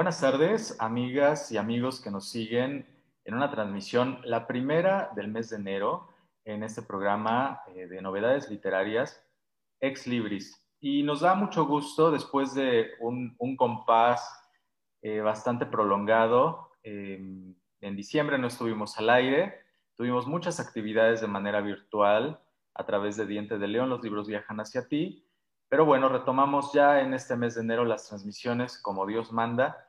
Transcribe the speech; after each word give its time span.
Buenas 0.00 0.22
tardes, 0.22 0.76
amigas 0.80 1.52
y 1.52 1.58
amigos 1.58 2.00
que 2.00 2.10
nos 2.10 2.30
siguen 2.30 2.86
en 3.26 3.34
una 3.34 3.50
transmisión, 3.50 4.18
la 4.24 4.46
primera 4.46 5.10
del 5.14 5.28
mes 5.28 5.50
de 5.50 5.56
enero, 5.56 6.08
en 6.46 6.62
este 6.62 6.80
programa 6.80 7.60
eh, 7.68 7.86
de 7.86 8.00
novedades 8.00 8.48
literarias, 8.48 9.22
Ex 9.78 10.06
Libris. 10.06 10.66
Y 10.80 11.02
nos 11.02 11.20
da 11.20 11.34
mucho 11.34 11.66
gusto, 11.66 12.10
después 12.10 12.54
de 12.54 12.92
un, 13.00 13.36
compás 13.58 14.26
eh, 15.02 15.20
bastante 15.20 15.66
prolongado, 15.66 16.70
em, 16.82 17.54
en 17.82 17.94
diciembre 17.94 18.38
no 18.38 18.46
estuvimos 18.46 18.96
al 18.96 19.10
aire, 19.10 19.54
tuvimos 19.96 20.26
muchas 20.26 20.60
actividades 20.60 21.20
de 21.20 21.26
manera 21.26 21.60
virtual 21.60 22.40
a 22.72 22.86
través 22.86 23.18
de 23.18 23.26
Diente 23.26 23.58
de 23.58 23.68
León, 23.68 23.90
los 23.90 24.02
libros 24.02 24.28
viajan 24.28 24.60
hacia 24.60 24.88
ti, 24.88 25.26
pero 25.68 25.84
bueno, 25.84 26.08
retomamos 26.08 26.72
ya 26.72 27.02
en 27.02 27.12
este 27.12 27.36
mes 27.36 27.54
de 27.54 27.60
enero 27.60 27.84
las 27.84 28.08
transmisiones 28.08 28.80
como 28.80 29.04
Dios 29.06 29.30
manda 29.30 29.86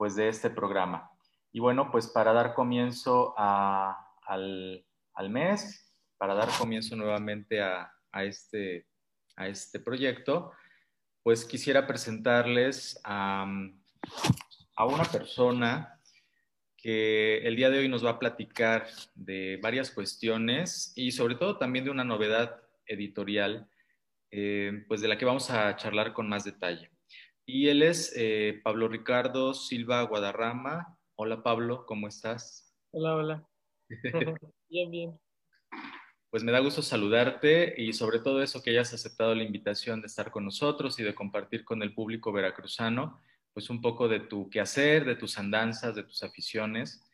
pues 0.00 0.16
de 0.16 0.28
este 0.28 0.48
programa. 0.48 1.10
Y 1.52 1.60
bueno, 1.60 1.90
pues 1.90 2.08
para 2.08 2.32
dar 2.32 2.54
comienzo 2.54 3.34
al, 3.36 4.82
mes, 5.28 5.94
para 6.16 6.32
dar 6.32 6.48
comienzo 6.56 6.96
nuevamente 6.96 7.60
a, 7.60 7.92
este, 8.22 8.86
este 9.36 9.78
proyecto, 9.78 10.52
pues 11.22 11.44
quisiera 11.44 11.86
presentarles 11.86 12.98
a, 13.04 13.44
a 14.74 14.86
una 14.86 15.04
persona 15.04 16.00
que 16.78 17.46
el 17.46 17.54
día 17.54 17.68
de 17.68 17.80
hoy 17.80 17.88
nos 17.90 18.02
va 18.02 18.12
a 18.12 18.18
platicar 18.18 18.86
de 19.14 19.60
varias 19.62 19.90
cuestiones 19.90 20.94
y 20.96 21.12
sobre 21.12 21.34
todo 21.34 21.58
también 21.58 21.84
de 21.84 21.90
una 21.90 22.04
novedad 22.04 22.58
editorial, 22.86 23.68
eh, 24.30 24.82
pues 24.88 25.02
de 25.02 25.08
la 25.08 25.18
que 25.18 25.26
vamos 25.26 25.50
a 25.50 25.76
charlar 25.76 26.14
con 26.14 26.26
más 26.26 26.44
detalle. 26.44 26.90
Y 27.52 27.68
él 27.68 27.82
es 27.82 28.12
eh, 28.16 28.60
Pablo 28.62 28.86
Ricardo 28.86 29.54
Silva 29.54 30.02
Guadarrama. 30.02 30.96
Hola 31.16 31.42
Pablo, 31.42 31.84
¿cómo 31.84 32.06
estás? 32.06 32.72
Hola, 32.92 33.16
hola. 33.16 33.48
bien, 34.70 34.90
bien. 34.92 35.20
Pues 36.30 36.44
me 36.44 36.52
da 36.52 36.60
gusto 36.60 36.80
saludarte 36.80 37.74
y 37.76 37.92
sobre 37.92 38.20
todo 38.20 38.40
eso 38.40 38.62
que 38.62 38.70
hayas 38.70 38.94
aceptado 38.94 39.34
la 39.34 39.42
invitación 39.42 40.00
de 40.00 40.06
estar 40.06 40.30
con 40.30 40.44
nosotros 40.44 41.00
y 41.00 41.02
de 41.02 41.12
compartir 41.12 41.64
con 41.64 41.82
el 41.82 41.92
público 41.92 42.30
veracruzano, 42.30 43.20
pues 43.52 43.68
un 43.68 43.80
poco 43.80 44.06
de 44.06 44.20
tu 44.20 44.48
quehacer, 44.48 45.04
de 45.04 45.16
tus 45.16 45.36
andanzas, 45.36 45.96
de 45.96 46.04
tus 46.04 46.22
aficiones. 46.22 47.04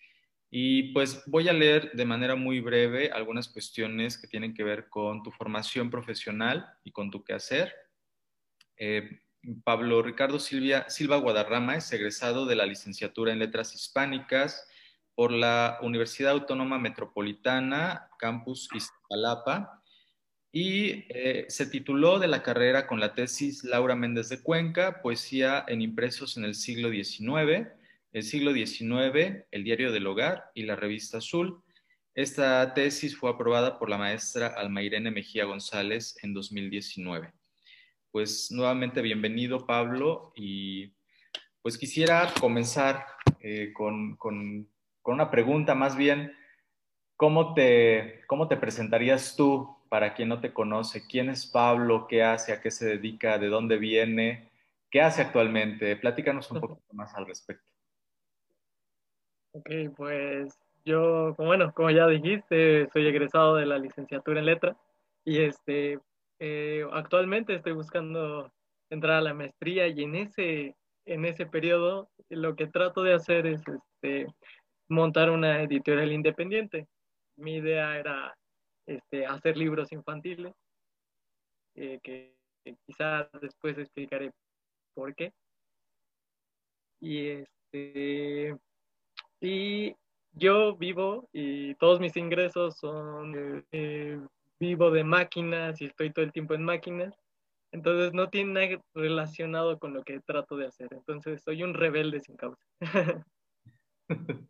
Y 0.50 0.92
pues 0.92 1.22
voy 1.26 1.48
a 1.48 1.54
leer 1.54 1.92
de 1.92 2.04
manera 2.04 2.34
muy 2.34 2.60
breve 2.60 3.10
algunas 3.10 3.48
cuestiones 3.48 4.20
que 4.20 4.28
tienen 4.28 4.52
que 4.52 4.64
ver 4.64 4.90
con 4.90 5.22
tu 5.22 5.30
formación 5.30 5.88
profesional 5.88 6.66
y 6.84 6.92
con 6.92 7.10
tu 7.10 7.24
quehacer. 7.24 7.72
Eh, 8.76 9.22
Pablo 9.64 10.02
Ricardo 10.02 10.38
Silva 10.38 11.16
Guadarrama 11.16 11.76
es 11.76 11.92
egresado 11.92 12.46
de 12.46 12.56
la 12.56 12.66
licenciatura 12.66 13.32
en 13.32 13.38
Letras 13.38 13.74
Hispánicas 13.74 14.66
por 15.14 15.30
la 15.32 15.78
Universidad 15.82 16.32
Autónoma 16.32 16.78
Metropolitana, 16.78 18.08
Campus 18.18 18.68
Iztapalapa, 18.74 19.82
y 20.52 21.04
eh, 21.08 21.46
se 21.48 21.66
tituló 21.66 22.18
de 22.18 22.28
la 22.28 22.42
carrera 22.42 22.86
con 22.86 23.00
la 23.00 23.14
tesis 23.14 23.62
Laura 23.64 23.94
Méndez 23.94 24.28
de 24.28 24.42
Cuenca, 24.42 25.00
Poesía 25.02 25.64
en 25.68 25.82
impresos 25.82 26.36
en 26.36 26.44
el 26.44 26.54
siglo 26.54 26.90
XIX, 26.90 27.68
el 28.12 28.22
siglo 28.22 28.52
XIX, 28.52 29.44
el 29.50 29.64
Diario 29.64 29.92
del 29.92 30.06
Hogar 30.06 30.50
y 30.54 30.62
la 30.62 30.76
Revista 30.76 31.18
Azul. 31.18 31.62
Esta 32.14 32.72
tesis 32.74 33.16
fue 33.16 33.30
aprobada 33.30 33.78
por 33.78 33.90
la 33.90 33.98
maestra 33.98 34.48
Almairene 34.48 35.10
Mejía 35.10 35.44
González 35.44 36.16
en 36.22 36.32
2019 36.32 37.35
pues 38.16 38.50
nuevamente 38.50 39.02
bienvenido 39.02 39.66
Pablo 39.66 40.32
y 40.34 40.90
pues 41.60 41.76
quisiera 41.76 42.32
comenzar 42.40 43.04
eh, 43.40 43.74
con, 43.74 44.16
una 45.04 45.30
pregunta 45.30 45.74
más 45.74 45.98
bien, 45.98 46.32
¿cómo 47.16 47.52
te, 47.52 48.22
¿cómo 48.26 48.48
te 48.48 48.56
presentarías 48.56 49.36
tú 49.36 49.68
para 49.90 50.14
quien 50.14 50.30
no 50.30 50.40
te 50.40 50.54
conoce? 50.54 51.06
¿Quién 51.06 51.28
es 51.28 51.44
Pablo? 51.44 52.06
¿Qué 52.08 52.22
hace? 52.22 52.54
¿A 52.54 52.62
qué 52.62 52.70
se 52.70 52.86
dedica? 52.86 53.36
¿De 53.36 53.48
dónde 53.48 53.76
viene? 53.76 54.50
¿Qué 54.90 55.02
hace 55.02 55.20
actualmente? 55.20 55.94
Platícanos 55.96 56.50
un 56.50 56.62
poco 56.62 56.80
más 56.92 57.14
al 57.16 57.26
respecto. 57.26 57.70
Ok, 59.52 59.68
pues 59.94 60.58
yo, 60.86 61.34
bueno, 61.34 61.70
como 61.74 61.90
ya 61.90 62.06
dijiste, 62.06 62.88
soy 62.94 63.08
egresado 63.08 63.56
de 63.56 63.66
la 63.66 63.76
licenciatura 63.76 64.40
en 64.40 64.46
letra 64.46 64.74
y 65.22 65.40
este, 65.42 65.98
eh, 66.38 66.84
actualmente 66.92 67.54
estoy 67.54 67.72
buscando 67.72 68.52
entrar 68.90 69.18
a 69.18 69.22
la 69.22 69.34
maestría 69.34 69.88
y 69.88 70.02
en 70.02 70.14
ese, 70.14 70.76
en 71.04 71.24
ese 71.24 71.46
periodo 71.46 72.10
lo 72.28 72.54
que 72.54 72.66
trato 72.66 73.02
de 73.02 73.14
hacer 73.14 73.46
es 73.46 73.62
este, 73.66 74.26
montar 74.88 75.30
una 75.30 75.62
editorial 75.62 76.12
independiente. 76.12 76.86
Mi 77.36 77.56
idea 77.56 77.98
era 77.98 78.36
este, 78.86 79.26
hacer 79.26 79.56
libros 79.56 79.92
infantiles, 79.92 80.54
eh, 81.74 81.98
que, 82.02 82.34
quizás 82.84 83.28
después 83.40 83.78
explicaré 83.78 84.32
por 84.94 85.14
qué. 85.14 85.32
Y, 87.00 87.28
este, 87.28 88.56
y 89.40 89.94
yo 90.32 90.76
vivo 90.76 91.28
y 91.32 91.74
todos 91.76 92.00
mis 92.00 92.16
ingresos 92.16 92.76
son 92.78 93.64
eh, 93.70 94.20
vivo 94.58 94.90
de 94.90 95.04
máquinas 95.04 95.80
y 95.80 95.86
estoy 95.86 96.12
todo 96.12 96.24
el 96.24 96.32
tiempo 96.32 96.54
en 96.54 96.64
máquinas. 96.64 97.14
Entonces 97.72 98.12
no 98.14 98.30
tiene 98.30 98.68
nada 98.68 98.82
relacionado 98.94 99.78
con 99.78 99.92
lo 99.92 100.02
que 100.02 100.20
trato 100.20 100.56
de 100.56 100.66
hacer. 100.66 100.88
Entonces 100.92 101.42
soy 101.42 101.62
un 101.62 101.74
rebelde 101.74 102.20
sin 102.20 102.36
causa. 102.36 102.64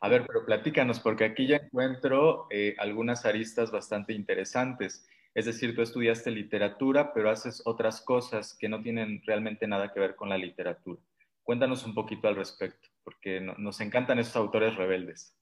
A 0.00 0.08
ver, 0.08 0.26
pero 0.26 0.44
platícanos, 0.44 1.00
porque 1.00 1.24
aquí 1.24 1.46
ya 1.46 1.56
encuentro 1.56 2.46
eh, 2.50 2.74
algunas 2.78 3.24
aristas 3.24 3.70
bastante 3.70 4.12
interesantes. 4.12 5.08
Es 5.34 5.46
decir, 5.46 5.74
tú 5.74 5.82
estudiaste 5.82 6.30
literatura, 6.30 7.12
pero 7.12 7.30
haces 7.30 7.62
otras 7.64 8.00
cosas 8.00 8.56
que 8.58 8.68
no 8.68 8.82
tienen 8.82 9.22
realmente 9.26 9.66
nada 9.66 9.92
que 9.92 10.00
ver 10.00 10.14
con 10.14 10.28
la 10.28 10.38
literatura. 10.38 11.00
Cuéntanos 11.42 11.84
un 11.84 11.94
poquito 11.94 12.28
al 12.28 12.36
respecto, 12.36 12.88
porque 13.04 13.40
nos 13.40 13.80
encantan 13.80 14.18
esos 14.18 14.36
autores 14.36 14.76
rebeldes. 14.76 15.36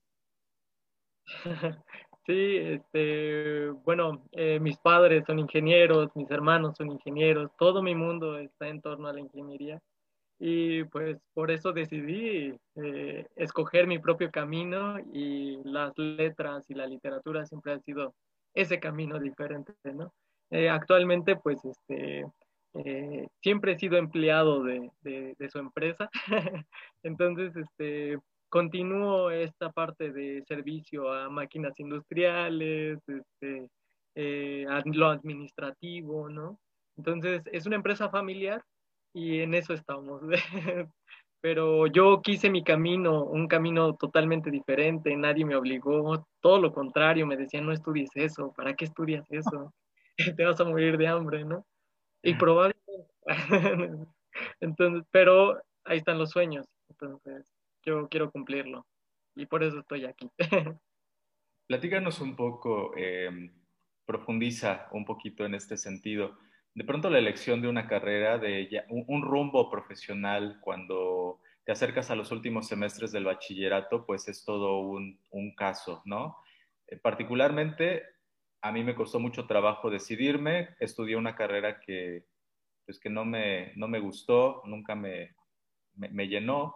Sí, 2.25 2.57
este, 2.57 3.69
bueno, 3.69 4.23
eh, 4.31 4.59
mis 4.59 4.77
padres 4.77 5.23
son 5.27 5.37
ingenieros, 5.37 6.09
mis 6.15 6.29
hermanos 6.31 6.75
son 6.75 6.91
ingenieros, 6.91 7.51
todo 7.55 7.83
mi 7.83 7.93
mundo 7.93 8.39
está 8.39 8.67
en 8.67 8.81
torno 8.81 9.07
a 9.07 9.13
la 9.13 9.19
ingeniería 9.19 9.79
y 10.39 10.83
pues 10.85 11.17
por 11.35 11.51
eso 11.51 11.71
decidí 11.71 12.51
eh, 12.77 13.27
escoger 13.35 13.85
mi 13.85 13.99
propio 13.99 14.31
camino 14.31 14.97
y 15.13 15.61
las 15.65 15.95
letras 15.97 16.63
y 16.67 16.73
la 16.73 16.87
literatura 16.87 17.45
siempre 17.45 17.73
han 17.73 17.83
sido 17.83 18.15
ese 18.55 18.79
camino 18.79 19.19
diferente, 19.19 19.73
¿no? 19.93 20.11
Eh, 20.49 20.67
actualmente 20.67 21.35
pues 21.35 21.63
este, 21.63 22.25
siempre 23.39 23.73
he 23.73 23.77
sido 23.77 23.97
empleado 23.97 24.63
de, 24.63 24.89
de, 25.01 25.35
de 25.37 25.49
su 25.49 25.59
empresa, 25.59 26.09
entonces 27.03 27.55
este, 27.55 28.17
continúo 28.49 29.31
esta 29.31 29.71
parte 29.71 30.11
de 30.11 30.43
servicio 30.47 31.11
a 31.11 31.29
máquinas 31.29 31.79
industriales, 31.79 32.99
este, 33.07 33.69
eh, 34.15 34.65
lo 34.85 35.09
administrativo, 35.09 36.29
¿no? 36.29 36.59
Entonces, 36.97 37.43
es 37.51 37.65
una 37.65 37.75
empresa 37.75 38.09
familiar 38.09 38.63
y 39.13 39.39
en 39.39 39.53
eso 39.53 39.73
estamos. 39.73 40.21
Pero 41.41 41.85
yo 41.87 42.21
quise 42.21 42.49
mi 42.49 42.63
camino, 42.63 43.23
un 43.23 43.47
camino 43.47 43.95
totalmente 43.95 44.49
diferente, 44.49 45.15
nadie 45.15 45.45
me 45.45 45.55
obligó, 45.55 46.25
todo 46.41 46.59
lo 46.59 46.73
contrario, 46.73 47.27
me 47.27 47.37
decían, 47.37 47.65
no 47.65 47.71
estudies 47.71 48.09
eso, 48.15 48.51
¿para 48.55 48.73
qué 48.73 48.85
estudias 48.85 49.25
eso? 49.29 49.71
Te 50.37 50.45
vas 50.45 50.59
a 50.59 50.63
morir 50.63 50.97
de 50.97 51.07
hambre, 51.07 51.45
¿no? 51.45 51.65
Y 52.23 52.33
probablemente, 52.33 53.13
entonces, 54.59 55.03
pero 55.11 55.61
ahí 55.83 55.99
están 55.99 56.17
los 56.17 56.31
sueños, 56.31 56.65
entonces 56.89 57.54
yo 57.85 58.09
quiero 58.09 58.31
cumplirlo 58.31 58.85
y 59.35 59.45
por 59.45 59.63
eso 59.63 59.79
estoy 59.79 60.05
aquí. 60.05 60.29
Platícanos 61.67 62.21
un 62.21 62.35
poco, 62.35 62.95
em, 62.95 63.51
profundiza 64.05 64.87
un 64.91 65.05
poquito 65.05 65.45
en 65.45 65.55
este 65.55 65.77
sentido. 65.77 66.37
De 66.73 66.83
pronto 66.83 67.09
la 67.09 67.19
elección 67.19 67.61
de 67.61 67.67
una 67.67 67.87
carrera, 67.87 68.37
de 68.37 68.83
un, 68.89 69.21
rumbo 69.21 69.69
profesional 69.69 70.59
cuando 70.61 71.39
te 71.65 71.71
acercas 71.71 72.11
a 72.11 72.15
los 72.15 72.31
últimos 72.31 72.67
semestres 72.67 73.11
del 73.11 73.25
bachillerato, 73.25 74.05
pues 74.05 74.27
es 74.27 74.45
todo 74.45 74.79
un, 74.79 75.19
caso, 75.57 76.01
¿no? 76.05 76.37
Eh, 76.87 76.97
particularmente, 76.97 78.03
a 78.61 78.71
mí 78.71 78.83
me 78.83 78.93
costó 78.93 79.19
mucho 79.19 79.47
trabajo 79.47 79.89
decidirme, 79.89 80.75
estudié 80.79 81.15
una 81.15 81.35
carrera 81.35 81.79
que, 81.79 82.25
pues 82.85 82.99
que 82.99 83.09
no, 83.09 83.25
me, 83.25 83.73
no 83.75 83.87
me 83.87 83.99
gustó, 83.99 84.61
nunca 84.65 84.95
me, 84.95 85.35
me 85.95 86.27
llenó, 86.27 86.75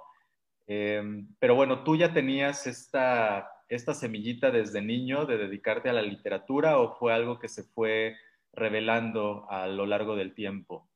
Em, 0.71 1.27
pero 1.39 1.55
bueno, 1.55 1.83
¿tú 1.83 1.95
ya 1.95 2.13
tenías 2.13 2.67
esta, 2.67 3.49
semillita 3.95 4.51
desde 4.51 4.83
niño 4.83 5.25
de 5.25 5.39
dedicarte 5.39 5.89
a 5.89 5.93
la 5.93 6.03
literatura 6.03 6.77
o 6.77 6.95
fue 6.99 7.11
algo 7.11 7.39
que 7.39 7.47
se 7.47 7.63
fue 7.63 8.15
revelando 8.53 9.49
a 9.49 9.65
lo 9.65 9.87
largo 9.87 10.15
del 10.15 10.35
tiempo? 10.35 10.87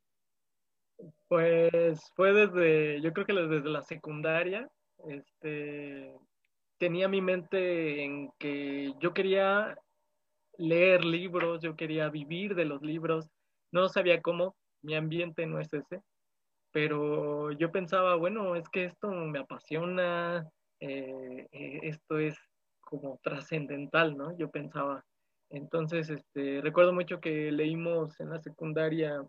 Pues 1.27 1.99
fue 2.15 2.33
desde, 2.33 3.01
yo 3.01 3.13
creo 3.13 3.25
que 3.25 3.33
desde 3.33 3.67
la 3.67 3.81
secundaria, 3.81 4.69
este, 5.07 6.13
tenía 6.77 7.07
mi 7.07 7.21
mente 7.21 8.03
en 8.03 8.31
que 8.37 8.93
yo 8.99 9.11
quería 9.11 9.75
leer 10.59 11.03
libros, 11.03 11.63
yo 11.63 11.75
quería 11.75 12.09
vivir 12.09 12.53
de 12.53 12.65
los 12.65 12.83
libros, 12.83 13.27
no 13.71 13.89
sabía 13.89 14.21
cómo, 14.21 14.55
mi 14.83 14.93
ambiente 14.93 15.47
no 15.47 15.59
es 15.59 15.73
ese, 15.73 16.03
pero 16.73 17.51
yo 17.53 17.71
pensaba, 17.71 18.15
bueno, 18.15 18.55
es 18.57 18.67
que 18.69 18.85
esto 18.85 19.09
me 19.09 19.39
apasiona, 19.39 20.49
eh, 20.81 21.47
eh, 21.51 21.79
esto 21.83 22.19
es 22.19 22.35
como 22.81 23.19
trascendental, 23.23 24.17
¿no? 24.17 24.35
Yo 24.37 24.49
pensaba. 24.51 25.05
Entonces, 25.51 26.09
este, 26.09 26.61
recuerdo 26.61 26.93
mucho 26.93 27.21
que 27.21 27.51
leímos 27.51 28.19
en 28.19 28.31
la 28.31 28.39
secundaria 28.39 29.23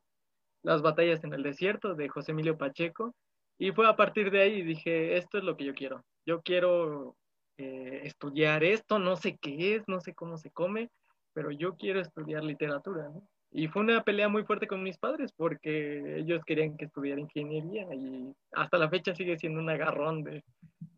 Las 0.64 0.82
batallas 0.82 1.24
en 1.24 1.34
el 1.34 1.42
desierto 1.44 1.94
de 1.94 2.08
José 2.08 2.32
Emilio 2.32 2.58
Pacheco 2.58 3.14
y 3.58 3.72
fue 3.72 3.88
a 3.88 3.96
partir 3.96 4.30
de 4.30 4.42
ahí 4.42 4.62
dije, 4.62 5.16
esto 5.18 5.38
es 5.38 5.44
lo 5.44 5.56
que 5.56 5.64
yo 5.66 5.74
quiero. 5.74 6.04
Yo 6.26 6.42
quiero 6.42 7.16
eh, 7.58 8.02
estudiar 8.04 8.64
esto, 8.64 8.98
no 8.98 9.16
sé 9.16 9.38
qué 9.40 9.76
es, 9.76 9.84
no 9.88 10.00
sé 10.00 10.14
cómo 10.14 10.38
se 10.38 10.50
come, 10.50 10.90
pero 11.34 11.50
yo 11.50 11.76
quiero 11.76 12.00
estudiar 12.00 12.44
literatura, 12.44 13.08
¿no? 13.10 13.28
Y 13.56 13.68
fue 13.68 13.82
una 13.82 14.02
pelea 14.02 14.28
muy 14.28 14.42
fuerte 14.42 14.66
con 14.66 14.82
mis 14.82 14.98
padres 14.98 15.32
porque 15.32 16.18
ellos 16.18 16.42
querían 16.44 16.76
que 16.76 16.86
estudiara 16.86 17.20
ingeniería 17.20 17.86
y 17.94 18.34
hasta 18.50 18.78
la 18.78 18.90
fecha 18.90 19.14
sigue 19.14 19.38
siendo 19.38 19.60
un 19.60 19.70
agarrón 19.70 20.24
de, 20.24 20.42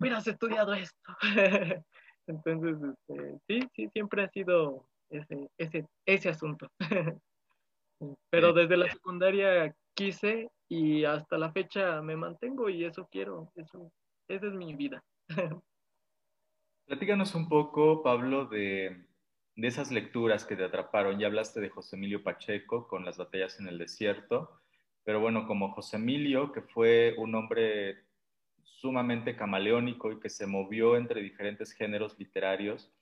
hubieras 0.00 0.26
estudiado 0.26 0.72
esto. 0.72 0.98
Entonces, 2.26 2.78
este, 2.82 3.38
sí, 3.46 3.68
sí, 3.74 3.90
siempre 3.92 4.24
ha 4.24 4.30
sido 4.30 4.88
ese, 5.10 5.50
ese, 5.58 5.86
ese 6.06 6.30
asunto. 6.30 6.70
Pero 8.30 8.54
desde 8.54 8.78
la 8.78 8.90
secundaria 8.90 9.74
quise 9.94 10.50
y 10.66 11.04
hasta 11.04 11.36
la 11.36 11.52
fecha 11.52 12.00
me 12.00 12.16
mantengo 12.16 12.70
y 12.70 12.86
eso 12.86 13.06
quiero, 13.12 13.52
eso, 13.56 13.92
esa 14.28 14.46
es 14.46 14.54
mi 14.54 14.74
vida. 14.74 15.04
Platícanos 16.86 17.34
un 17.34 17.50
poco, 17.50 18.02
Pablo, 18.02 18.46
de, 18.46 19.05
de 19.56 19.68
esas 19.68 19.90
lecturas 19.90 20.44
que 20.44 20.54
te 20.54 20.64
atraparon. 20.64 21.18
Ya 21.18 21.26
hablaste 21.26 21.60
de 21.60 21.70
José 21.70 21.96
Emilio 21.96 22.22
Pacheco 22.22 22.86
con 22.86 23.04
las 23.04 23.16
batallas 23.16 23.58
en 23.58 23.68
el 23.68 23.78
desierto, 23.78 24.60
pero 25.02 25.20
bueno, 25.20 25.46
como 25.46 25.72
José 25.72 25.96
Emilio, 25.96 26.52
que 26.52 26.60
fue 26.60 27.14
un 27.16 27.34
hombre 27.34 28.04
sumamente 28.62 29.34
camaleónico 29.34 30.12
y 30.12 30.20
que 30.20 30.28
se 30.28 30.46
movió 30.46 30.96
entre 30.96 31.22
diferentes 31.22 31.72
géneros 31.72 32.18
literarios 32.18 32.92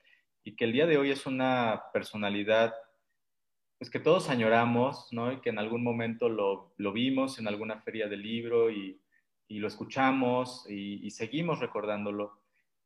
y 0.45 0.55
que 0.57 0.65
el 0.65 0.73
día 0.73 0.87
de 0.87 0.99
hoy 0.99 1.11
es 1.11 1.27
una 1.27 1.85
personalidad 1.93 2.75
pues 3.79 3.91
que 3.91 3.99
todos 3.99 4.31
añoramos, 4.31 5.09
¿no? 5.13 5.33
Y 5.33 5.41
que 5.41 5.51
en 5.51 5.59
algún 5.59 5.83
momento 5.83 6.29
lo, 6.29 6.73
lo 6.77 6.93
vimos 6.93 7.39
en 7.39 7.49
alguna 7.49 7.81
feria 7.81 8.09
del 8.09 8.23
libro 8.23 8.71
y, 8.71 9.01
y 9.49 9.59
lo 9.59 9.67
escuchamos 9.67 10.65
y, 10.71 11.05
y, 11.05 11.11
seguimos 11.11 11.59
recordándolo. 11.59 12.41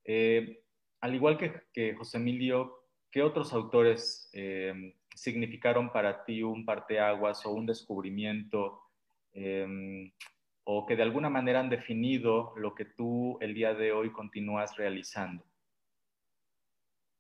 Eh, 0.05 0.65
al 1.01 1.15
igual 1.15 1.37
que, 1.37 1.63
que 1.73 1.95
José 1.95 2.17
Emilio, 2.17 2.78
¿qué 3.11 3.23
otros 3.23 3.53
autores 3.53 4.31
eh, 4.33 4.95
significaron 5.15 5.91
para 5.91 6.25
ti 6.25 6.43
un 6.43 6.65
parteaguas 6.65 7.45
o 7.47 7.53
un 7.53 7.67
descubrimiento 7.67 8.81
eh, 9.33 10.13
o 10.65 10.87
que 10.87 10.97
de 10.97 11.03
alguna 11.03 11.31
manera 11.31 11.61
han 11.61 11.71
definido 11.71 12.53
lo 12.57 12.75
que 12.75 12.85
tú 12.85 13.39
el 13.41 13.55
día 13.55 13.75
de 13.75 13.93
hoy 13.93 14.13
continúas 14.13 14.77
realizando? 14.77 15.43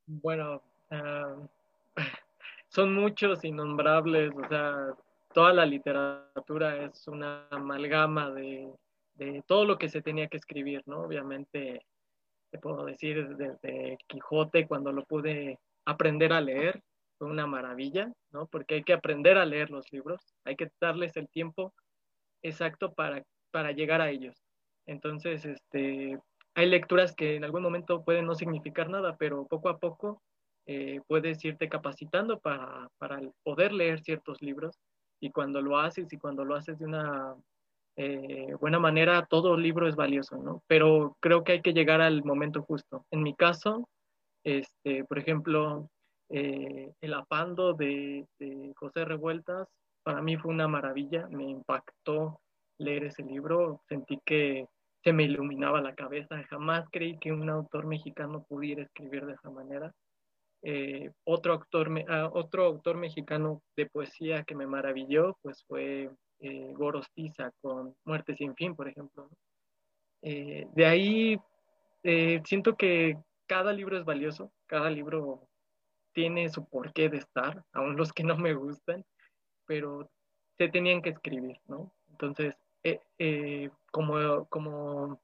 Bueno, 0.07 0.63
uh, 0.91 1.49
son 2.69 2.95
muchos 2.95 3.45
innombrables, 3.45 4.33
o 4.35 4.49
sea, 4.49 4.95
toda 5.33 5.53
la 5.53 5.67
literatura 5.67 6.85
es 6.85 7.09
una 7.09 7.47
amalgama 7.51 8.31
de 8.31 8.71
todo 9.47 9.65
lo 9.65 9.79
que 9.79 9.89
se 9.89 10.03
tenía 10.03 10.29
que 10.29 10.37
escribir, 10.37 10.83
¿no? 10.87 11.01
Obviamente, 11.01 11.85
te 12.51 12.59
puedo 12.59 12.85
decir 12.85 13.37
desde 13.37 13.99
Quijote, 14.07 14.67
cuando 14.67 14.93
lo 14.93 15.05
pude 15.05 15.59
aprender 15.89 16.35
a 16.35 16.41
leer, 16.43 16.83
fue 17.17 17.29
una 17.29 17.47
maravilla, 17.47 18.13
¿no? 18.31 18.47
Porque 18.47 18.77
hay 18.77 18.85
que 18.85 18.93
aprender 18.93 19.39
a 19.39 19.47
leer 19.47 19.71
los 19.71 19.91
libros, 19.91 20.21
hay 20.45 20.55
que 20.55 20.71
darles 20.81 21.17
el 21.17 21.29
tiempo 21.31 21.73
exacto 22.43 22.93
para, 22.93 23.25
para 23.51 23.73
llegar 23.73 24.03
a 24.03 24.11
ellos. 24.11 24.37
Entonces, 24.87 25.47
este, 25.47 26.19
hay 26.55 26.67
lecturas 26.69 27.15
que 27.15 27.37
en 27.37 27.45
algún 27.45 27.63
momento 27.63 28.05
pueden 28.05 28.27
no 28.27 28.35
significar 28.35 28.91
nada, 28.91 29.17
pero 29.17 29.47
poco 29.47 29.71
a 29.71 29.79
poco 29.79 30.23
eh, 30.67 31.01
puedes 31.07 31.43
irte 31.45 31.71
capacitando 31.71 32.39
para, 32.39 32.89
para, 32.99 33.21
poder 33.43 33.73
leer 33.73 34.01
ciertos 34.01 34.43
libros 34.43 34.79
y 35.21 35.31
cuando 35.31 35.63
lo 35.63 35.79
haces 35.79 36.13
y 36.13 36.19
cuando 36.19 36.45
lo 36.45 36.55
haces 36.55 36.79
de 36.79 36.85
una 36.85 37.35
eh, 37.97 38.55
buena 38.61 38.79
manera, 38.79 39.27
todo 39.27 39.57
libro 39.57 39.89
es 39.89 39.97
valioso, 39.97 40.37
¿no? 40.37 40.63
Pero 40.67 41.17
creo 41.21 41.45
que 41.45 41.53
hay 41.53 41.63
que 41.63 41.73
llegar 41.73 42.03
al 42.03 42.23
momento 42.23 42.63
justo. 42.63 43.07
En 43.11 43.23
mi 43.23 43.35
caso, 43.35 43.89
este, 44.49 45.05
por 45.05 45.19
ejemplo, 45.19 45.91
eh, 46.31 46.93
El 47.01 47.15
Apando 47.15 47.75
de, 47.75 48.27
de, 48.39 48.73
José 48.77 49.05
Revueltas, 49.05 49.69
para 50.03 50.23
mí 50.23 50.37
fue 50.37 50.53
una 50.53 50.69
maravilla, 50.69 51.29
me 51.29 51.45
impactó 51.45 52.41
leer 52.79 53.05
ese 53.05 53.23
libro, 53.23 53.83
sentí 53.89 54.19
que 54.25 54.67
se 55.05 55.13
me 55.13 55.25
iluminaba 55.25 55.81
la 55.81 55.95
cabeza, 55.95 56.43
jamás 56.49 56.87
creí 56.91 57.19
que 57.19 57.33
un 57.33 57.51
autor 57.51 57.87
mexicano 57.87 58.45
pudiera 58.49 58.83
escribir 58.83 59.27
de 59.27 59.35
esa 59.35 59.51
manera. 59.51 59.93
Eh, 60.63 61.11
otro, 61.25 61.53
autor, 61.53 61.91
uh, 61.91 62.31
otro 62.33 62.65
autor 62.65 62.97
mexicano 62.97 63.63
de 63.77 63.87
poesía 63.87 64.45
que 64.45 64.55
me 64.55 64.67
maravilló, 64.67 65.37
pues 65.43 65.63
fue 65.69 66.11
eh, 66.41 66.73
Gorostiza 66.73 67.53
con 67.61 67.95
Muerte 68.05 68.35
sin 68.35 68.55
fin, 68.57 68.75
por 68.75 68.89
ejemplo. 68.89 69.29
Eh, 70.23 70.67
de 70.75 70.87
ahí 70.87 71.39
eh, 72.03 72.41
siento 72.45 72.77
que 72.77 73.17
cada 73.49 73.73
libro 73.73 73.99
es 73.99 74.05
valioso, 74.05 74.53
cada 74.67 74.91
libro 74.91 75.49
tiene 76.13 76.49
su 76.49 76.69
porqué 76.69 77.09
de 77.09 77.19
estar, 77.19 77.65
aun 77.73 77.97
los 77.97 78.13
que 78.13 78.23
no 78.23 78.37
me 78.37 78.55
gustan, 78.55 79.05
pero 79.67 80.11
se 80.59 80.69
tenían 80.69 81.03
que 81.03 81.11
escribir, 81.11 81.59
¿no? 81.67 81.93
Entonces, 82.11 82.55
eh, 82.85 83.01
eh, 83.19 83.71
como, 83.91 84.47
como, 84.49 85.21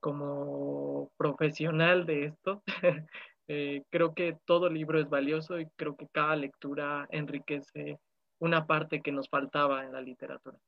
como 0.00 1.10
profesional 1.16 2.04
de 2.04 2.26
esto, 2.26 2.62
eh, 3.48 3.84
creo 3.90 4.14
que 4.14 4.36
todo 4.44 4.68
libro 4.68 5.00
es 5.00 5.08
valioso 5.08 5.60
y 5.60 5.66
creo 5.76 5.96
que 5.96 6.08
cada 6.08 6.36
lectura 6.36 7.06
enriquece 7.10 7.98
una 8.40 8.66
parte 8.66 9.02
que 9.02 9.12
nos 9.12 9.28
faltaba 9.28 9.84
en 9.84 9.92
la 9.92 10.00
literatura. 10.00 10.58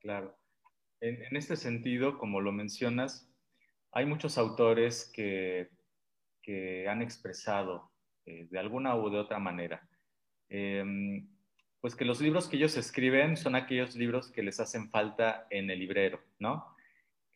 Claro. 0.00 0.36
En, 1.00 1.22
en 1.22 1.36
este 1.36 1.56
sentido, 1.56 2.18
como 2.18 2.40
lo 2.40 2.52
mencionas, 2.52 3.28
hay 3.92 4.06
muchos 4.06 4.38
autores 4.38 5.10
que 5.12 5.70
que 6.48 6.88
han 6.88 7.02
expresado 7.02 7.90
eh, 8.24 8.48
de 8.50 8.58
alguna 8.58 8.96
u 8.96 9.10
de 9.10 9.18
otra 9.18 9.38
manera. 9.38 9.86
Eh, 10.48 10.82
pues 11.78 11.94
que 11.94 12.06
los 12.06 12.22
libros 12.22 12.48
que 12.48 12.56
ellos 12.56 12.74
escriben 12.78 13.36
son 13.36 13.54
aquellos 13.54 13.94
libros 13.94 14.30
que 14.30 14.42
les 14.42 14.58
hacen 14.58 14.88
falta 14.88 15.46
en 15.50 15.68
el 15.68 15.78
librero, 15.78 16.20
¿no? 16.38 16.74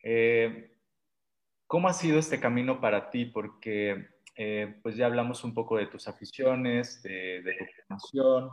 Eh, 0.01 0.71
¿Cómo 1.67 1.87
ha 1.87 1.93
sido 1.93 2.17
este 2.17 2.39
camino 2.39 2.81
para 2.81 3.11
ti? 3.11 3.25
Porque 3.25 4.07
eh, 4.35 4.79
pues 4.81 4.95
ya 4.95 5.05
hablamos 5.05 5.43
un 5.43 5.53
poco 5.53 5.77
de 5.77 5.85
tus 5.85 6.07
aficiones, 6.07 7.03
de, 7.03 7.43
de 7.43 7.53
tu 7.53 7.65
formación, 7.75 8.49